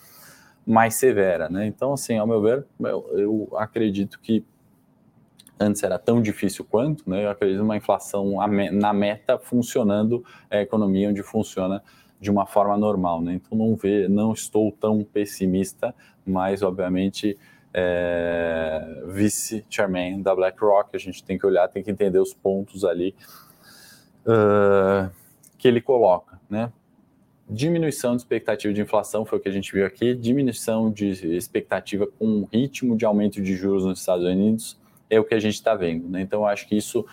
mais 0.66 0.94
severa. 0.94 1.48
Né? 1.48 1.66
Então, 1.66 1.92
assim, 1.92 2.16
ao 2.16 2.26
meu 2.26 2.40
ver, 2.40 2.66
eu, 2.80 3.11
eu 3.12 3.48
acredito 3.56 4.18
que 4.20 4.44
antes 5.61 5.83
era 5.83 5.99
tão 5.99 6.23
difícil 6.23 6.64
quanto, 6.64 7.09
né? 7.09 7.27
Eu 7.27 7.31
acredito 7.31 7.59
numa 7.59 7.77
inflação 7.77 8.37
na 8.73 8.92
meta 8.94 9.38
funcionando 9.38 10.25
a 10.51 10.61
economia 10.62 11.11
onde 11.11 11.23
funciona 11.23 11.83
de 12.18 12.31
uma 12.31 12.46
forma 12.46 12.77
normal, 12.79 13.20
né? 13.20 13.35
Então 13.35 13.57
não 13.57 13.77
vê, 13.77 14.09
não 14.09 14.33
estou 14.33 14.73
tão 14.73 15.05
pessimista, 15.05 15.94
mas 16.25 16.62
obviamente 16.62 17.38
é, 17.75 19.03
vice-chairman 19.07 20.23
da 20.23 20.35
BlackRock, 20.35 20.96
a 20.96 20.99
gente 20.99 21.23
tem 21.23 21.38
que 21.38 21.46
olhar, 21.46 21.68
tem 21.68 21.83
que 21.83 21.90
entender 21.90 22.18
os 22.18 22.33
pontos 22.33 22.85
ali 22.85 23.14
uh, 24.27 25.11
que 25.59 25.68
ele 25.68 25.81
coloca, 25.81 26.40
né? 26.49 26.73
Diminuição 27.49 28.14
de 28.14 28.23
expectativa 28.23 28.73
de 28.73 28.81
inflação 28.81 29.25
foi 29.25 29.38
o 29.38 29.42
que 29.42 29.49
a 29.49 29.53
gente 29.53 29.73
viu 29.73 29.85
aqui, 29.85 30.14
diminuição 30.14 30.90
de 30.90 31.35
expectativa 31.37 32.07
com 32.07 32.49
ritmo 32.53 32.96
de 32.96 33.05
aumento 33.05 33.42
de 33.42 33.57
juros 33.57 33.85
nos 33.85 33.99
Estados 33.99 34.25
Unidos 34.25 34.81
é 35.11 35.18
o 35.18 35.25
que 35.25 35.35
a 35.35 35.40
gente 35.40 35.55
está 35.55 35.75
vendo. 35.75 36.09
Né? 36.09 36.23
Então, 36.23 36.46
acho 36.46 36.66
que 36.66 36.77
isso 36.77 37.05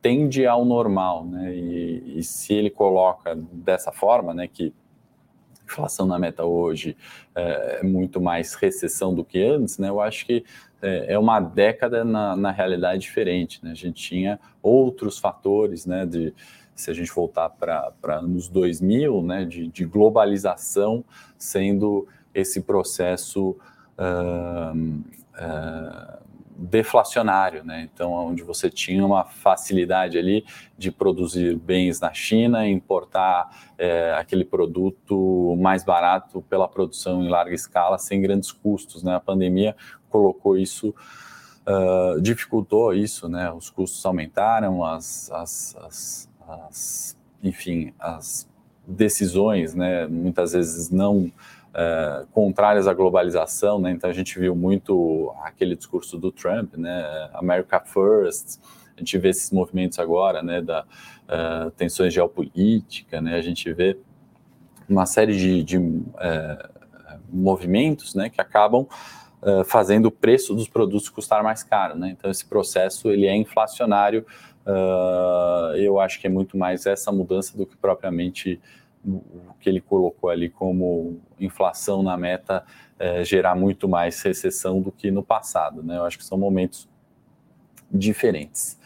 tende 0.00 0.46
ao 0.46 0.64
normal, 0.64 1.24
né? 1.26 1.54
E, 1.54 2.18
e, 2.18 2.22
se 2.22 2.54
ele 2.54 2.70
coloca 2.70 3.34
dessa 3.34 3.90
forma, 3.90 4.32
né, 4.32 4.46
que 4.46 4.72
inflação 5.64 6.06
na 6.06 6.16
meta 6.16 6.44
hoje 6.44 6.96
é, 7.34 7.80
é 7.80 7.82
muito 7.82 8.20
mais 8.20 8.54
recessão 8.54 9.12
do 9.12 9.24
que 9.24 9.42
antes, 9.42 9.78
né? 9.78 9.88
Eu 9.88 10.00
acho 10.00 10.24
que 10.24 10.44
é, 10.80 11.14
é 11.14 11.18
uma 11.18 11.40
década 11.40 12.04
na, 12.04 12.36
na 12.36 12.52
realidade 12.52 13.02
diferente, 13.02 13.58
né? 13.64 13.72
A 13.72 13.74
gente 13.74 14.00
tinha 14.00 14.38
outros 14.62 15.18
fatores, 15.18 15.86
né? 15.86 16.06
De 16.06 16.32
se 16.74 16.90
a 16.90 16.94
gente 16.94 17.10
voltar 17.12 17.48
para 17.50 17.92
anos 18.06 18.48
2000, 18.48 19.22
né? 19.22 19.44
De, 19.44 19.66
de 19.66 19.84
globalização 19.84 21.04
sendo 21.36 22.06
esse 22.32 22.60
processo 22.60 23.56
uh, 23.98 24.76
uh, 24.76 26.25
deflacionário, 26.58 27.62
né? 27.62 27.88
Então, 27.92 28.12
onde 28.12 28.42
você 28.42 28.70
tinha 28.70 29.04
uma 29.04 29.24
facilidade 29.24 30.16
ali 30.16 30.44
de 30.76 30.90
produzir 30.90 31.56
bens 31.56 32.00
na 32.00 32.12
China, 32.14 32.66
importar 32.66 33.50
é, 33.76 34.14
aquele 34.18 34.44
produto 34.44 35.54
mais 35.60 35.84
barato 35.84 36.42
pela 36.48 36.66
produção 36.66 37.22
em 37.22 37.28
larga 37.28 37.54
escala, 37.54 37.98
sem 37.98 38.22
grandes 38.22 38.50
custos, 38.50 39.02
né? 39.02 39.14
A 39.14 39.20
pandemia 39.20 39.76
colocou 40.08 40.56
isso, 40.56 40.94
uh, 41.66 42.20
dificultou 42.22 42.94
isso, 42.94 43.28
né? 43.28 43.52
Os 43.52 43.68
custos 43.68 44.04
aumentaram, 44.06 44.82
as, 44.82 45.30
as, 45.30 45.76
as, 45.82 46.30
as 46.48 47.16
enfim, 47.42 47.92
as 47.98 48.48
decisões, 48.86 49.74
né? 49.74 50.06
Muitas 50.06 50.52
vezes 50.52 50.90
não 50.90 51.30
é, 51.78 52.24
contrárias 52.32 52.88
à 52.88 52.94
globalização, 52.94 53.78
né? 53.78 53.90
Então 53.90 54.08
a 54.08 54.12
gente 54.14 54.38
viu 54.40 54.56
muito 54.56 55.30
aquele 55.42 55.76
discurso 55.76 56.16
do 56.16 56.32
Trump, 56.32 56.74
né? 56.74 57.28
America 57.34 57.78
First. 57.80 58.58
A 58.96 59.00
gente 59.00 59.18
vê 59.18 59.28
esses 59.28 59.50
movimentos 59.50 59.98
agora, 59.98 60.42
né? 60.42 60.62
Da 60.62 60.86
uh, 61.26 61.70
tensões 61.72 62.14
geopolítica, 62.14 63.20
né? 63.20 63.34
A 63.34 63.42
gente 63.42 63.70
vê 63.74 63.98
uma 64.88 65.04
série 65.04 65.36
de, 65.36 65.62
de 65.62 65.76
uh, 65.76 66.08
movimentos, 67.28 68.14
né? 68.14 68.30
Que 68.30 68.40
acabam 68.40 68.86
uh, 69.42 69.62
fazendo 69.64 70.06
o 70.06 70.10
preço 70.10 70.54
dos 70.54 70.68
produtos 70.68 71.10
custar 71.10 71.42
mais 71.42 71.62
caro, 71.62 71.94
né? 71.94 72.08
Então 72.08 72.30
esse 72.30 72.46
processo 72.46 73.10
ele 73.10 73.26
é 73.26 73.36
inflacionário. 73.36 74.24
eu 75.76 76.00
acho 76.00 76.18
que 76.18 76.26
é 76.26 76.30
muito 76.30 76.56
mais 76.56 76.86
essa 76.86 77.12
mudança 77.12 77.54
do 77.54 77.66
que 77.66 77.76
propriamente 77.76 78.58
o 79.06 79.54
que 79.60 79.68
ele 79.68 79.80
colocou 79.80 80.30
ali 80.30 80.50
como 80.50 81.20
inflação 81.38 82.02
na 82.02 82.16
meta 82.16 82.64
é, 82.98 83.24
gerar 83.24 83.54
muito 83.54 83.88
mais 83.88 84.20
recessão 84.22 84.80
do 84.80 84.90
que 84.90 85.10
no 85.10 85.22
passado, 85.22 85.82
né? 85.82 85.96
Eu 85.96 86.04
acho 86.04 86.18
que 86.18 86.24
são 86.24 86.36
momentos 86.36 86.88
diferentes, 87.90 88.78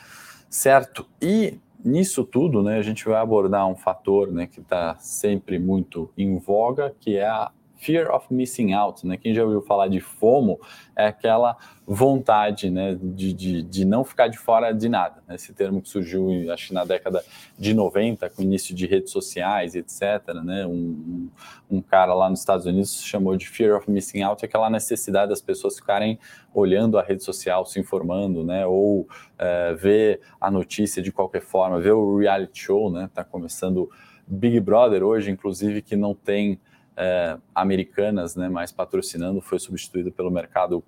certo? 0.49 1.07
E 1.23 1.59
nisso 1.83 2.25
tudo, 2.25 2.63
né, 2.63 2.79
a 2.79 2.83
gente 2.83 3.05
vai 3.07 3.21
abordar 3.21 3.67
um 3.67 3.75
fator, 3.75 4.31
né, 4.31 4.47
que 4.47 4.61
está 4.61 4.97
sempre 4.99 5.59
muito 5.59 6.11
em 6.17 6.39
voga, 6.39 6.95
que 7.01 7.17
é 7.17 7.27
a 7.27 7.51
fear 7.81 8.15
of 8.15 8.27
missing 8.33 8.73
out, 8.75 9.07
né? 9.07 9.17
Quem 9.17 9.35
já 9.35 9.43
ouviu 9.43 9.63
falar 9.63 9.89
de 9.89 10.01
FOMO 10.01 10.61
é 10.95 11.07
aquela 11.07 11.57
vontade, 11.87 12.71
né, 12.71 12.97
de, 13.01 13.33
de, 13.33 13.63
de 13.63 13.85
não 13.85 14.05
ficar 14.05 14.29
de 14.29 14.39
fora 14.39 14.71
de 14.71 14.89
nada. 14.89 15.23
Né? 15.27 15.35
Esse 15.35 15.53
termo 15.53 15.81
que 15.81 15.89
surgiu, 15.89 16.29
acho 16.53 16.73
na 16.73 16.85
década 16.85 17.25
de 17.59 17.75
90, 17.75 18.31
com 18.31 18.43
o 18.43 18.45
início 18.45 18.75
de 18.75 18.87
redes 18.87 19.11
sociais, 19.11 19.75
etc. 19.75 20.35
Né? 20.45 20.65
Um, 20.67 21.29
um, 21.69 21.81
cara 21.81 22.15
lá 22.15 22.29
nos 22.29 22.41
Estados 22.41 22.67
Unidos 22.67 23.03
chamou 23.03 23.37
de 23.37 23.49
fear 23.49 23.77
of 23.77 23.91
missing 23.91 24.23
out, 24.23 24.45
aquela 24.45 24.71
necessidade 24.71 25.31
das 25.31 25.41
pessoas 25.41 25.77
ficarem 25.77 26.19
olhando 26.55 26.99
a 26.99 27.03
rede 27.03 27.25
social, 27.25 27.65
se 27.65 27.81
informando, 27.81 28.45
né? 28.45 28.67
Ou 28.67 29.09
é, 29.39 29.75
ver 29.75 30.21
a 30.41 30.51
notícia 30.51 31.03
de 31.03 31.11
qualquer 31.11 31.43
forma, 31.43 31.81
ver 31.81 31.93
o 31.93 32.19
reality 32.19 32.61
show, 32.65 32.91
né? 32.91 33.09
Tá 33.15 33.25
começando 33.25 33.89
Big 34.27 34.61
Brother 34.61 35.03
hoje, 35.03 35.31
inclusive, 35.31 35.83
que 35.83 35.97
não 35.97 36.15
tem 36.15 36.61
é, 36.97 37.39
americanas 37.55 38.37
né, 38.37 38.49
mais 38.49 38.73
patrocinando, 38.73 39.41
foi 39.41 39.59
substituído 39.59 40.11
pelo 40.13 40.31
mercado 40.31 40.83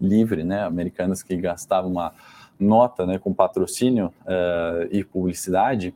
livre, 0.00 0.44
né, 0.44 0.62
americanas 0.64 1.22
que 1.22 1.36
gastavam 1.36 1.90
uma 1.90 2.12
nota 2.58 3.06
né, 3.06 3.18
com 3.18 3.32
patrocínio 3.32 4.12
é, 4.26 4.88
e 4.90 5.04
publicidade, 5.04 5.94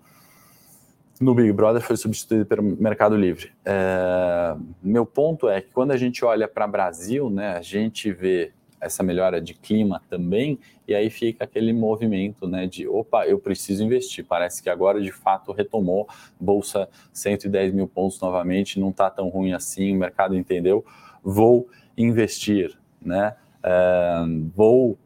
no 1.20 1.34
Big 1.34 1.52
Brother 1.52 1.82
foi 1.82 1.96
substituído 1.96 2.46
pelo 2.46 2.62
Mercado 2.62 3.16
Livre. 3.16 3.52
É, 3.64 4.56
meu 4.82 5.04
ponto 5.04 5.48
é 5.48 5.60
que 5.60 5.70
quando 5.72 5.90
a 5.90 5.96
gente 5.96 6.24
olha 6.24 6.46
para 6.46 6.66
o 6.66 6.70
Brasil, 6.70 7.28
né, 7.28 7.56
a 7.56 7.60
gente 7.60 8.12
vê 8.12 8.52
essa 8.80 9.02
melhora 9.02 9.40
de 9.40 9.54
clima 9.54 10.02
também, 10.08 10.58
e 10.86 10.94
aí 10.94 11.10
fica 11.10 11.44
aquele 11.44 11.72
movimento 11.72 12.46
né, 12.46 12.66
de 12.66 12.86
opa, 12.88 13.26
eu 13.26 13.38
preciso 13.38 13.84
investir. 13.84 14.24
Parece 14.24 14.62
que 14.62 14.70
agora 14.70 15.00
de 15.00 15.12
fato 15.12 15.52
retomou, 15.52 16.08
bolsa 16.40 16.88
110 17.12 17.72
mil 17.74 17.88
pontos 17.88 18.20
novamente, 18.20 18.80
não 18.80 18.90
está 18.90 19.10
tão 19.10 19.28
ruim 19.28 19.52
assim, 19.52 19.94
o 19.94 19.98
mercado 19.98 20.36
entendeu, 20.36 20.84
vou 21.22 21.68
investir, 21.96 22.78
né? 23.00 23.36
É, 23.62 24.24
vou 24.54 24.96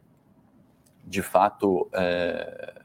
de 1.05 1.21
fato. 1.21 1.89
É, 1.93 2.81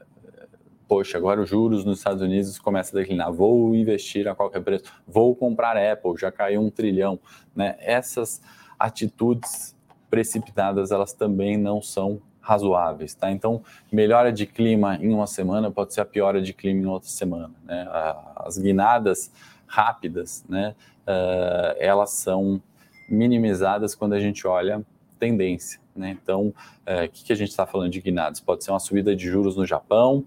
poxa, 0.87 1.17
agora 1.17 1.39
os 1.41 1.49
juros 1.49 1.85
nos 1.85 1.99
Estados 1.99 2.21
Unidos 2.21 2.57
começam 2.57 2.97
a 2.97 3.01
declinar, 3.01 3.31
vou 3.31 3.75
investir 3.75 4.27
a 4.27 4.33
qualquer 4.33 4.61
preço, 4.61 4.85
vou 5.07 5.35
comprar 5.35 5.77
Apple, 5.77 6.13
já 6.17 6.31
caiu 6.31 6.61
um 6.61 6.69
trilhão, 6.71 7.19
né? 7.55 7.75
Essas 7.79 8.41
atitudes 8.77 9.75
precipitadas, 10.09 10.91
elas 10.91 11.13
também 11.13 11.57
não 11.57 11.81
são 11.81 12.21
razoáveis, 12.41 13.13
tá? 13.13 13.31
Então, 13.31 13.61
melhora 13.91 14.31
de 14.31 14.45
clima 14.45 14.95
em 14.95 15.13
uma 15.13 15.27
semana 15.27 15.69
pode 15.69 15.93
ser 15.93 16.01
a 16.01 16.05
piora 16.05 16.41
de 16.41 16.53
clima 16.53 16.81
em 16.81 16.85
outra 16.85 17.09
semana, 17.09 17.51
né? 17.63 17.87
As 18.35 18.57
guinadas 18.57 19.31
rápidas, 19.67 20.43
né? 20.49 20.75
Uh, 21.01 21.75
elas 21.77 22.11
são 22.11 22.61
minimizadas 23.07 23.93
quando 23.93 24.13
a 24.13 24.19
gente 24.19 24.47
olha 24.47 24.83
tendência, 25.19 25.79
né? 25.95 26.17
Então, 26.21 26.47
o 26.47 26.49
uh, 26.49 27.09
que, 27.11 27.25
que 27.25 27.33
a 27.33 27.35
gente 27.35 27.49
está 27.49 27.67
falando 27.67 27.91
de 27.91 28.01
guinadas? 28.01 28.39
Pode 28.39 28.63
ser 28.63 28.71
uma 28.71 28.79
subida 28.79 29.15
de 29.15 29.27
juros 29.27 29.55
no 29.55 29.65
Japão, 29.65 30.25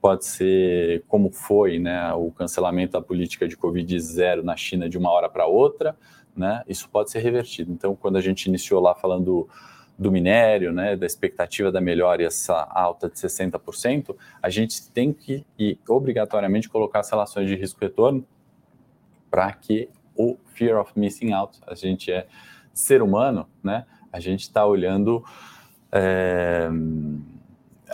pode 0.00 0.26
ser 0.26 1.02
como 1.08 1.30
foi, 1.30 1.78
né? 1.78 2.12
O 2.12 2.30
cancelamento 2.30 2.92
da 2.92 3.00
política 3.00 3.48
de 3.48 3.56
Covid 3.56 3.98
zero 4.00 4.44
na 4.44 4.56
China 4.56 4.88
de 4.88 4.98
uma 4.98 5.10
hora 5.10 5.28
para 5.28 5.46
outra, 5.46 5.96
né, 6.36 6.62
isso 6.68 6.88
pode 6.88 7.10
ser 7.10 7.20
revertido. 7.20 7.72
Então, 7.72 7.94
quando 7.94 8.16
a 8.16 8.20
gente 8.20 8.46
iniciou 8.46 8.80
lá 8.80 8.94
falando 8.94 9.48
do 9.96 10.10
minério, 10.10 10.72
né, 10.72 10.96
da 10.96 11.06
expectativa 11.06 11.70
da 11.70 11.80
melhora 11.80 12.22
e 12.22 12.26
essa 12.26 12.66
alta 12.70 13.08
de 13.08 13.14
60%, 13.14 14.16
a 14.42 14.50
gente 14.50 14.90
tem 14.90 15.12
que 15.12 15.46
e 15.58 15.78
obrigatoriamente 15.88 16.68
colocar 16.68 17.00
as 17.00 17.10
relações 17.10 17.48
de 17.48 17.54
risco-retorno 17.54 18.26
para 19.30 19.52
que 19.52 19.88
o 20.16 20.36
fear 20.54 20.80
of 20.80 20.92
missing 20.96 21.32
out, 21.32 21.58
a 21.66 21.74
gente 21.74 22.10
é 22.10 22.26
ser 22.72 23.02
humano, 23.02 23.48
né, 23.62 23.86
a 24.12 24.18
gente 24.18 24.42
está 24.42 24.66
olhando 24.66 25.24
é, 25.92 26.68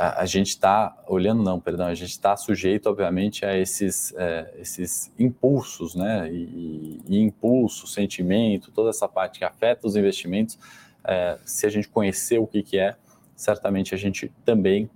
a, 0.01 0.23
a 0.23 0.25
gente 0.25 0.49
está 0.49 0.97
olhando, 1.07 1.43
não, 1.43 1.61
perdão, 1.61 1.87
a 1.87 1.95
gente 1.95 2.13
está 2.13 2.35
sujeito, 2.35 2.89
obviamente, 2.89 3.45
a 3.45 3.55
esses, 3.59 4.15
é, 4.17 4.51
esses 4.59 5.13
impulsos, 5.19 5.95
né? 5.95 6.27
E, 6.33 7.03
e, 7.07 7.21
impulso, 7.21 7.87
sentimento, 7.87 8.71
toda 8.71 8.89
essa 8.89 9.07
parte 9.07 9.39
que 9.39 9.45
afeta 9.45 9.87
os 9.87 9.97
investimentos. 9.97 10.59
É, 11.05 11.39
se 11.45 11.67
a 11.67 11.69
gente 11.69 11.87
conhecer 11.87 12.39
o 12.39 12.47
que, 12.47 12.63
que 12.63 12.79
é, 12.79 12.97
certamente 13.37 13.95
a 13.95 13.99
gente 13.99 14.33
também 14.43 14.89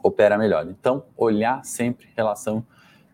opera 0.00 0.38
melhor. 0.38 0.68
Então, 0.68 1.02
olhar 1.16 1.64
sempre 1.64 2.06
relação 2.16 2.64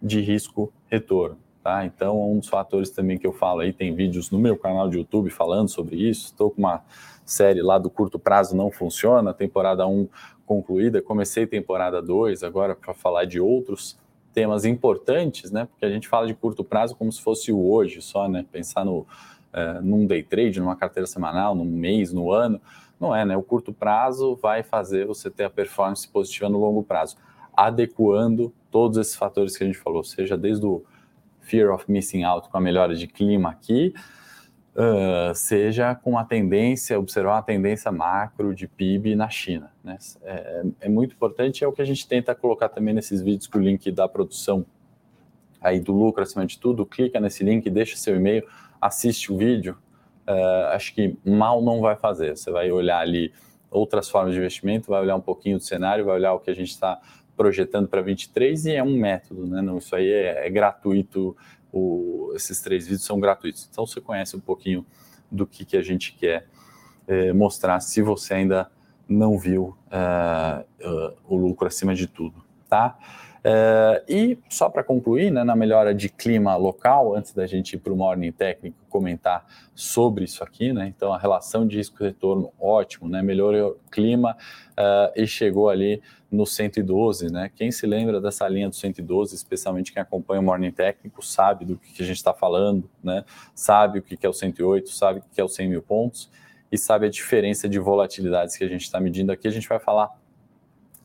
de 0.03 0.21
risco-retorno. 0.21 1.39
Tá? 1.63 1.87
Então, 1.87 2.33
um 2.33 2.39
dos 2.39 2.49
fatores 2.49 2.91
também 2.91 3.17
que 3.17 3.27
eu 3.27 3.33
falo 3.33 3.61
aí, 3.61 3.73
tem 3.73 3.95
vídeos 3.95 4.31
no 4.31 4.39
meu 4.39 4.59
canal 4.59 4.91
de 4.91 4.99
YouTube 4.99 5.31
falando 5.31 5.71
sobre 5.71 5.97
isso. 5.97 6.27
Estou 6.27 6.51
com 6.51 6.61
uma 6.61 6.83
série 7.25 7.63
lá 7.63 7.79
do 7.79 7.89
curto 7.89 8.19
prazo 8.19 8.57
não 8.57 8.71
funciona, 8.71 9.33
temporada 9.33 9.87
1 9.87 10.09
concluída, 10.53 11.01
comecei 11.01 11.47
temporada 11.47 12.03
2 12.03 12.43
agora 12.43 12.75
para 12.75 12.93
falar 12.93 13.25
de 13.25 13.41
outros 13.41 13.99
temas 14.35 14.65
importantes, 14.65 15.51
né? 15.51 15.67
Porque 15.67 15.85
a 15.85 15.91
gente 15.91 16.09
fala 16.09 16.27
de 16.27 16.35
curto 16.35 16.63
prazo 16.63 16.95
como 16.95 17.11
se 17.11 17.21
fosse 17.21 17.51
o 17.51 17.71
hoje 17.71 18.03
só, 18.03 18.29
né? 18.29 18.45
Pensar 18.51 18.85
no, 18.85 19.07
é, 19.53 19.81
num 19.81 20.07
day 20.07 20.23
trade, 20.23 20.61
numa 20.61 20.77
carteira 20.77 21.07
semanal, 21.07 21.55
num 21.55 21.65
mês, 21.65 22.13
no 22.13 22.31
ano. 22.31 22.61
Não 23.01 23.15
é, 23.15 23.25
né? 23.25 23.37
O 23.37 23.43
curto 23.43 23.73
prazo 23.73 24.37
vai 24.37 24.63
fazer 24.63 25.07
você 25.07 25.31
ter 25.31 25.45
a 25.45 25.51
performance 25.51 26.07
positiva 26.07 26.49
no 26.49 26.59
longo 26.59 26.83
prazo, 26.83 27.17
adequando 27.57 28.53
todos 28.71 28.99
esses 28.99 29.17
fatores 29.17 29.57
que 29.57 29.65
a 29.65 29.67
gente 29.67 29.79
falou, 29.79 30.05
seja 30.05 30.37
desde 30.37 30.65
o 30.65 30.83
fear 31.41 31.75
of 31.75 31.91
missing 31.91 32.23
out 32.23 32.49
com 32.49 32.57
a 32.57 32.61
melhora 32.61 32.95
de 32.95 33.07
clima 33.07 33.51
aqui, 33.51 33.93
uh, 34.77 35.35
seja 35.35 35.95
com 35.95 36.19
a 36.19 36.25
tendência, 36.25 36.99
observar 36.99 37.39
a 37.39 37.43
tendência 37.43 37.91
macro 37.93 38.55
de 38.55 38.67
PIB 38.67 39.15
na 39.15 39.29
China. 39.29 39.71
Né? 39.83 39.99
É, 40.23 40.63
é, 40.83 40.89
muito 40.89 41.15
importante, 41.15 41.65
é 41.65 41.69
o 41.69 41.73
que 41.73 41.83
a 41.83 41.85
gente 41.85 42.07
tenta 42.07 42.35
colocar 42.35 42.69
também 42.69 42.95
nesses 42.95 43.23
vídeos 43.23 43.47
com 43.47 43.59
o 43.59 43.63
link 43.63 43.91
da 43.91 44.09
produção 44.09 44.65
aí 45.61 45.79
do 45.79 45.93
lucro 45.93 46.23
acima 46.23 46.45
de 46.45 46.59
tudo, 46.59 46.85
clica 46.85 47.21
nesse 47.21 47.45
link, 47.45 47.69
deixa 47.71 47.97
seu 47.97 48.17
e-mail, 48.17 48.45
assiste 48.81 49.33
o 49.33 49.37
vídeo, 49.37 49.79
uh, 50.27 50.67
acho 50.73 50.95
que 50.95 51.17
mal 51.25 51.63
não 51.63 51.81
vai 51.81 51.95
fazer. 51.95 52.37
Você 52.37 52.51
vai 52.51 52.71
olhar 52.73 52.99
ali 52.99 53.33
outras 53.71 54.11
formas 54.11 54.35
de 54.35 54.39
investimento, 54.39 54.91
vai 54.91 55.01
olhar 55.01 55.15
um 55.17 55.21
pouquinho 55.21 55.59
do 55.59 55.63
cenário, 55.63 56.05
vai 56.05 56.17
olhar 56.17 56.35
o 56.35 56.41
que 56.41 56.51
a 56.51 56.55
gente 56.55 56.71
está 56.71 57.01
projetando 57.37 57.89
para 57.89 58.03
23 58.03 58.67
e 58.67 58.73
é 58.73 58.83
um 58.83 58.97
método, 58.97 59.47
né? 59.47 59.63
Não, 59.63 59.79
isso 59.79 59.95
aí 59.97 60.11
é, 60.11 60.47
é 60.47 60.51
gratuito 60.51 61.37
o, 61.73 62.33
esses 62.35 62.61
três 62.61 62.85
vídeos 62.85 63.05
são 63.05 63.19
gratuitos. 63.19 63.69
Então 63.71 63.87
você 63.87 64.01
conhece 64.01 64.37
um 64.37 64.41
pouquinho 64.41 64.85
do 65.31 65.47
que, 65.47 65.65
que 65.65 65.77
a 65.77 65.83
gente 65.83 66.13
quer 66.13 66.47
é, 67.07 67.33
mostrar 67.33 67.81
se 67.81 68.03
você 68.03 68.35
ainda 68.35 68.71
não 69.09 69.39
viu 69.39 69.77
uh, 69.89 70.65
uh, 70.87 71.17
o 71.27 71.37
lucro 71.37 71.67
acima 71.67 71.95
de 71.95 72.07
tudo, 72.07 72.45
tá? 72.69 72.99
Uh, 73.45 73.99
e 74.09 74.39
só 74.49 74.69
para 74.69 74.85
concluir, 74.85 75.33
né, 75.33 75.43
na 75.43 75.57
melhora 75.57 75.93
de 75.93 76.09
clima 76.09 76.55
local, 76.55 77.17
antes 77.17 77.33
da 77.33 77.45
gente 77.45 77.75
ir 77.75 77.79
para 77.79 77.93
o 77.93 77.97
Morning 77.97 78.31
Técnico 78.31 78.77
comentar 78.89 79.45
sobre 79.75 80.25
isso 80.25 80.45
aqui, 80.45 80.73
né, 80.73 80.87
então 80.87 81.13
a 81.13 81.19
relação 81.19 81.67
de 81.67 81.77
risco-retorno 81.77 82.53
ótimo, 82.61 83.09
né, 83.09 83.21
melhorou 83.21 83.73
o 83.73 83.91
clima 83.91 84.37
uh, 84.79 85.13
e 85.17 85.27
chegou 85.27 85.69
ali 85.69 86.01
no 86.31 86.47
112, 86.47 87.33
né, 87.33 87.51
quem 87.57 87.73
se 87.73 87.85
lembra 87.85 88.21
dessa 88.21 88.47
linha 88.47 88.69
do 88.69 88.77
112, 88.77 89.35
especialmente 89.35 89.93
quem 89.93 90.01
acompanha 90.01 90.41
o 90.41 90.45
Morning 90.45 90.71
Técnico, 90.71 91.21
sabe 91.21 91.65
do 91.65 91.77
que 91.77 92.01
a 92.01 92.07
gente 92.07 92.19
está 92.19 92.33
falando, 92.33 92.89
né, 93.03 93.25
sabe 93.57 93.99
o 93.99 94.03
que 94.03 94.25
é 94.25 94.29
o 94.29 94.33
108, 94.33 94.89
sabe 94.89 95.19
o 95.19 95.23
que 95.35 95.41
é 95.41 95.45
o 95.45 95.49
100 95.49 95.69
mil 95.69 95.83
pontos 95.83 96.31
e 96.71 96.79
sabe 96.79 97.07
a 97.07 97.11
diferença 97.11 97.69
de 97.69 97.79
volatilidades 97.81 98.57
que 98.57 98.65
a 98.65 98.69
gente 98.69 98.83
está 98.83 98.99
medindo. 98.99 99.31
Aqui, 99.31 99.47
a 99.47 99.51
gente 99.51 99.69
vai 99.69 99.79
falar 99.79 100.11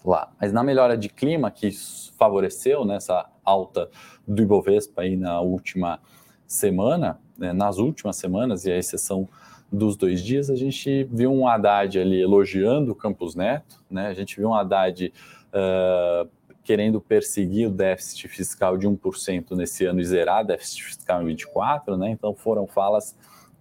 lá. 0.10 0.32
Mas 0.40 0.52
na 0.52 0.64
melhora 0.64 0.98
de 0.98 1.10
clima, 1.10 1.52
que 1.52 1.72
favoreceu 2.18 2.86
nessa 2.86 3.24
né, 3.24 3.30
alta 3.44 3.90
do 4.28 4.42
Ibovespa 4.42 5.04
aí 5.04 5.16
na 5.16 5.40
última 5.40 6.00
semana, 6.46 7.20
né, 7.38 7.54
nas 7.54 7.78
últimas 7.78 8.16
semanas, 8.16 8.66
e 8.66 8.72
a 8.72 8.78
exceção 8.78 9.28
dos 9.72 9.96
dois 9.96 10.22
dias, 10.22 10.50
a 10.50 10.56
gente 10.56 11.04
viu 11.12 11.32
um 11.32 11.48
Haddad 11.48 12.00
ali 12.00 12.22
elogiando 12.22 12.92
o 12.92 12.96
Campos 12.96 13.36
Neto, 13.36 13.84
né, 13.90 14.08
a 14.08 14.14
gente 14.14 14.38
viu 14.38 14.50
um 14.50 14.54
Haddad 14.54 15.14
uh, 15.54 16.30
querendo 16.64 17.00
perseguir 17.00 17.68
o 17.68 17.72
déficit 17.72 18.28
fiscal 18.28 18.78
de 18.78 18.88
1% 18.88 19.56
nesse 19.56 19.86
ano 19.86 20.00
e 20.00 20.06
zerar 20.06 20.46
déficit 20.46 20.84
fiscal 20.84 21.22
em 21.22 21.26
24, 21.28 21.98
né, 21.98 22.10
então 22.10 22.34
foram 22.34 22.66
falas 22.66 23.16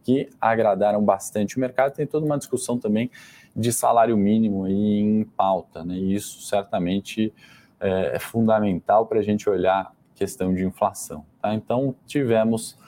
que 0.05 0.29
agradaram 0.41 1.05
bastante 1.05 1.57
o 1.57 1.61
mercado, 1.61 1.93
tem 1.95 2.07
toda 2.07 2.25
uma 2.25 2.39
discussão 2.39 2.79
também 2.79 3.11
de 3.57 3.73
salário 3.73 4.17
mínimo 4.17 4.65
aí 4.65 5.01
em 5.01 5.25
pauta, 5.25 5.83
né? 5.83 5.95
E 5.95 6.15
isso 6.15 6.43
certamente 6.43 7.33
é, 7.81 8.17
é 8.17 8.19
fundamental 8.19 9.07
para 9.07 9.21
a 9.21 9.23
gente 9.23 9.49
olhar 9.49 9.93
questão 10.15 10.55
de 10.55 10.65
inflação. 10.65 11.25
Tá? 11.41 11.55
Então 11.55 11.95
tivemos 12.07 12.79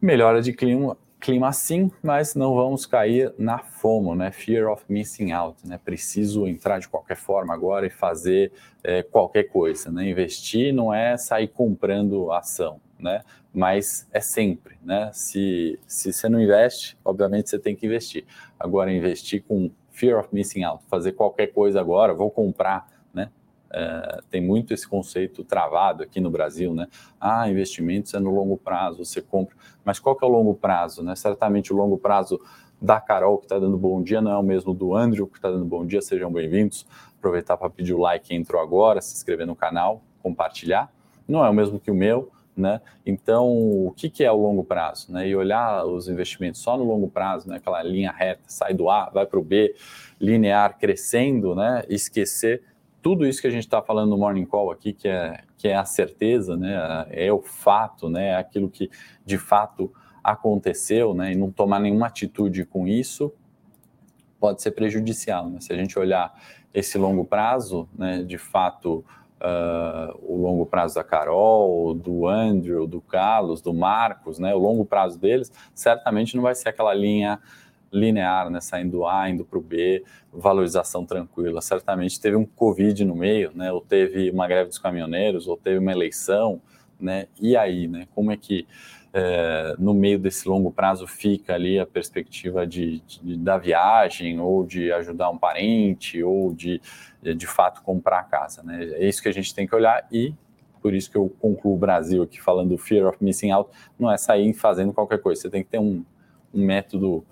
melhora 0.00 0.40
de 0.40 0.52
clima, 0.52 0.96
clima 1.18 1.48
assim, 1.48 1.90
mas 2.02 2.34
não 2.34 2.54
vamos 2.54 2.86
cair 2.86 3.32
na 3.38 3.58
FOMO, 3.58 4.14
né? 4.14 4.30
Fear 4.30 4.70
of 4.70 4.84
missing 4.88 5.32
out, 5.32 5.66
né? 5.66 5.78
Preciso 5.82 6.46
entrar 6.46 6.78
de 6.78 6.88
qualquer 6.88 7.16
forma 7.16 7.52
agora 7.52 7.86
e 7.86 7.90
fazer 7.90 8.52
é, 8.82 9.02
qualquer 9.02 9.44
coisa, 9.44 9.90
né? 9.90 10.08
Investir 10.08 10.72
não 10.72 10.92
é 10.92 11.16
sair 11.16 11.48
comprando 11.48 12.30
ação, 12.32 12.80
né? 13.02 13.22
Mas 13.52 14.08
é 14.12 14.20
sempre, 14.20 14.78
né? 14.82 15.10
Se, 15.12 15.78
se 15.86 16.12
você 16.12 16.28
não 16.28 16.40
investe, 16.40 16.96
obviamente 17.04 17.50
você 17.50 17.58
tem 17.58 17.74
que 17.74 17.86
investir. 17.86 18.24
Agora, 18.58 18.92
investir 18.92 19.42
com 19.42 19.70
fear 19.90 20.18
of 20.18 20.28
missing 20.32 20.62
out, 20.62 20.82
fazer 20.88 21.12
qualquer 21.12 21.48
coisa 21.48 21.80
agora, 21.80 22.14
vou 22.14 22.30
comprar 22.30 22.92
é, 23.72 24.20
tem 24.30 24.40
muito 24.40 24.74
esse 24.74 24.86
conceito 24.86 25.42
travado 25.42 26.02
aqui 26.02 26.20
no 26.20 26.30
Brasil, 26.30 26.74
né? 26.74 26.86
Ah, 27.18 27.48
investimentos 27.48 28.12
é 28.12 28.20
no 28.20 28.30
longo 28.30 28.58
prazo, 28.58 29.02
você 29.02 29.22
compra. 29.22 29.56
Mas 29.82 29.98
qual 29.98 30.14
que 30.14 30.22
é 30.22 30.28
o 30.28 30.30
longo 30.30 30.54
prazo, 30.54 31.02
né? 31.02 31.16
Certamente 31.16 31.72
o 31.72 31.76
longo 31.76 31.96
prazo 31.96 32.38
da 32.80 33.00
Carol, 33.00 33.38
que 33.38 33.46
está 33.46 33.58
dando 33.58 33.78
bom 33.78 34.02
dia, 34.02 34.20
não 34.20 34.30
é 34.30 34.36
o 34.36 34.42
mesmo 34.42 34.74
do 34.74 34.94
Andrew, 34.94 35.26
que 35.26 35.38
está 35.38 35.50
dando 35.50 35.64
bom 35.64 35.86
dia, 35.86 36.02
sejam 36.02 36.30
bem-vindos. 36.30 36.86
Aproveitar 37.18 37.56
para 37.56 37.70
pedir 37.70 37.94
o 37.94 37.98
like 37.98 38.34
entrou 38.34 38.60
agora, 38.60 39.00
se 39.00 39.14
inscrever 39.14 39.46
no 39.46 39.56
canal, 39.56 40.02
compartilhar. 40.22 40.92
Não 41.26 41.42
é 41.42 41.48
o 41.48 41.54
mesmo 41.54 41.80
que 41.80 41.90
o 41.90 41.94
meu, 41.94 42.30
né? 42.56 42.80
Então, 43.04 43.48
o 43.48 43.92
que, 43.96 44.10
que 44.10 44.24
é 44.24 44.30
o 44.30 44.36
longo 44.36 44.62
prazo? 44.62 45.12
Né? 45.12 45.28
E 45.28 45.36
olhar 45.36 45.84
os 45.84 46.08
investimentos 46.08 46.60
só 46.60 46.76
no 46.76 46.84
longo 46.84 47.08
prazo, 47.08 47.48
né? 47.48 47.56
aquela 47.56 47.82
linha 47.82 48.12
reta, 48.12 48.42
sai 48.46 48.74
do 48.74 48.90
A, 48.90 49.08
vai 49.10 49.26
para 49.26 49.38
o 49.38 49.42
B, 49.42 49.74
linear 50.20 50.78
crescendo, 50.78 51.54
né? 51.54 51.82
esquecer 51.88 52.62
tudo 53.02 53.26
isso 53.26 53.40
que 53.40 53.48
a 53.48 53.50
gente 53.50 53.64
está 53.64 53.82
falando 53.82 54.10
no 54.10 54.16
Morning 54.16 54.46
Call 54.46 54.70
aqui, 54.70 54.92
que 54.92 55.08
é, 55.08 55.42
que 55.58 55.66
é 55.66 55.74
a 55.74 55.84
certeza, 55.84 56.56
né, 56.56 57.04
é 57.10 57.32
o 57.32 57.42
fato, 57.42 58.08
né, 58.08 58.28
é 58.28 58.36
aquilo 58.36 58.70
que 58.70 58.88
de 59.26 59.36
fato 59.36 59.92
aconteceu, 60.22 61.12
né, 61.12 61.32
e 61.32 61.34
não 61.34 61.50
tomar 61.50 61.80
nenhuma 61.80 62.06
atitude 62.06 62.64
com 62.64 62.86
isso 62.86 63.34
pode 64.38 64.62
ser 64.62 64.70
prejudicial. 64.72 65.48
Né? 65.48 65.60
Se 65.60 65.72
a 65.72 65.76
gente 65.76 65.98
olhar 65.98 66.32
esse 66.72 66.96
longo 66.96 67.24
prazo, 67.24 67.88
né, 67.92 68.22
de 68.22 68.38
fato, 68.38 69.04
uh, 69.42 70.16
o 70.22 70.36
longo 70.36 70.64
prazo 70.64 70.94
da 70.94 71.04
Carol, 71.04 71.92
do 71.94 72.28
Andrew, 72.28 72.86
do 72.86 73.00
Carlos, 73.00 73.60
do 73.60 73.74
Marcos, 73.74 74.38
né, 74.38 74.54
o 74.54 74.58
longo 74.58 74.84
prazo 74.84 75.18
deles, 75.18 75.52
certamente 75.74 76.36
não 76.36 76.42
vai 76.42 76.54
ser 76.54 76.68
aquela 76.68 76.94
linha 76.94 77.40
linear, 77.92 78.48
né, 78.48 78.60
saindo 78.60 78.92
do 78.92 79.06
A, 79.06 79.28
indo 79.28 79.44
para 79.44 79.58
o 79.58 79.62
B, 79.62 80.02
valorização 80.32 81.04
tranquila. 81.04 81.60
Certamente 81.60 82.18
teve 82.18 82.36
um 82.36 82.46
Covid 82.46 83.04
no 83.04 83.14
meio, 83.14 83.50
né, 83.54 83.70
ou 83.70 83.80
teve 83.82 84.30
uma 84.30 84.46
greve 84.46 84.68
dos 84.68 84.78
caminhoneiros, 84.78 85.46
ou 85.46 85.56
teve 85.56 85.78
uma 85.78 85.92
eleição, 85.92 86.60
né, 86.98 87.26
e 87.40 87.56
aí, 87.56 87.88
né, 87.88 88.06
como 88.14 88.30
é 88.30 88.36
que 88.36 88.66
é, 89.12 89.74
no 89.78 89.92
meio 89.92 90.18
desse 90.18 90.48
longo 90.48 90.70
prazo 90.70 91.06
fica 91.06 91.54
ali 91.54 91.78
a 91.78 91.86
perspectiva 91.86 92.66
de, 92.66 93.00
de, 93.00 93.36
da 93.36 93.58
viagem, 93.58 94.40
ou 94.40 94.64
de 94.64 94.92
ajudar 94.92 95.30
um 95.30 95.38
parente, 95.38 96.22
ou 96.22 96.54
de, 96.54 96.80
de 97.22 97.46
fato 97.46 97.82
comprar 97.82 98.20
a 98.20 98.24
casa, 98.24 98.62
né, 98.62 98.84
é 98.94 99.06
isso 99.06 99.22
que 99.22 99.28
a 99.28 99.32
gente 99.32 99.54
tem 99.54 99.66
que 99.66 99.74
olhar 99.74 100.06
e 100.10 100.34
por 100.82 100.92
isso 100.92 101.08
que 101.10 101.16
eu 101.16 101.32
concluo 101.40 101.74
o 101.74 101.78
Brasil 101.78 102.22
aqui 102.22 102.42
falando 102.42 102.70
do 102.70 102.78
fear 102.78 103.06
of 103.06 103.16
missing 103.22 103.52
out, 103.52 103.70
não 103.96 104.10
é 104.10 104.16
sair 104.16 104.52
fazendo 104.52 104.92
qualquer 104.92 105.20
coisa, 105.20 105.40
você 105.40 105.48
tem 105.48 105.62
que 105.62 105.70
ter 105.70 105.78
um, 105.78 106.04
um 106.52 106.64
método 106.64 107.24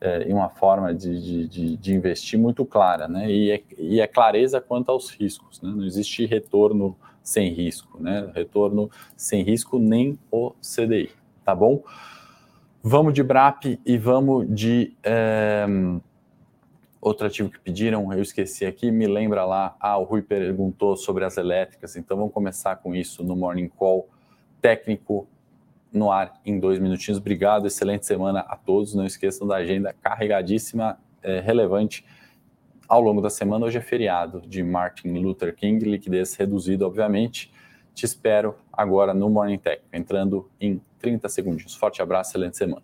é, 0.00 0.28
em 0.28 0.32
uma 0.32 0.50
forma 0.50 0.94
de, 0.94 1.48
de, 1.48 1.76
de, 1.76 1.94
investir 1.94 2.38
muito 2.38 2.64
clara, 2.64 3.08
né? 3.08 3.28
E 3.30 3.50
é, 3.50 3.62
e 3.76 4.00
é 4.00 4.06
clareza 4.06 4.60
quanto 4.60 4.90
aos 4.90 5.10
riscos, 5.10 5.60
né? 5.60 5.72
Não 5.74 5.84
existe 5.84 6.24
retorno 6.24 6.96
sem 7.22 7.52
risco, 7.52 8.00
né? 8.00 8.30
Retorno 8.34 8.90
sem 9.16 9.42
risco 9.42 9.78
nem 9.78 10.18
o 10.30 10.52
CDI, 10.60 11.10
tá 11.48 11.54
bom? 11.54 11.82
Vamos 12.82 13.14
de 13.14 13.22
BRAP 13.22 13.80
e 13.82 13.96
vamos 13.96 14.46
de 14.54 14.94
é, 15.02 15.66
outro 17.00 17.26
ativo 17.26 17.48
que 17.48 17.58
pediram, 17.58 18.12
eu 18.12 18.20
esqueci 18.20 18.66
aqui, 18.66 18.90
me 18.90 19.06
lembra 19.06 19.46
lá, 19.46 19.74
ah, 19.80 19.96
o 19.96 20.04
Rui 20.04 20.20
perguntou 20.20 20.94
sobre 20.94 21.24
as 21.24 21.38
elétricas, 21.38 21.96
então 21.96 22.18
vamos 22.18 22.34
começar 22.34 22.76
com 22.76 22.94
isso 22.94 23.24
no 23.24 23.34
Morning 23.34 23.66
Call 23.66 24.06
técnico 24.60 25.26
no 25.90 26.12
ar 26.12 26.38
em 26.44 26.60
dois 26.60 26.78
minutinhos. 26.78 27.18
Obrigado, 27.18 27.66
excelente 27.66 28.04
semana 28.04 28.40
a 28.40 28.54
todos. 28.54 28.94
Não 28.94 29.06
esqueçam 29.06 29.48
da 29.48 29.56
agenda 29.56 29.94
carregadíssima, 30.02 30.98
é, 31.22 31.40
relevante 31.40 32.04
ao 32.86 33.00
longo 33.00 33.22
da 33.22 33.30
semana. 33.30 33.64
Hoje 33.64 33.78
é 33.78 33.80
feriado 33.80 34.42
de 34.42 34.62
Martin 34.62 35.14
Luther 35.14 35.56
King, 35.56 35.82
liquidez 35.82 36.34
reduzida, 36.34 36.86
obviamente. 36.86 37.50
Te 37.94 38.04
espero 38.04 38.54
agora 38.70 39.14
no 39.14 39.30
Morning 39.30 39.56
Tech, 39.56 39.82
entrando 39.90 40.50
em 40.60 40.78
30 40.98 41.28
segundos. 41.28 41.74
Forte 41.74 42.02
abraço, 42.02 42.30
excelente 42.30 42.56
semana. 42.56 42.82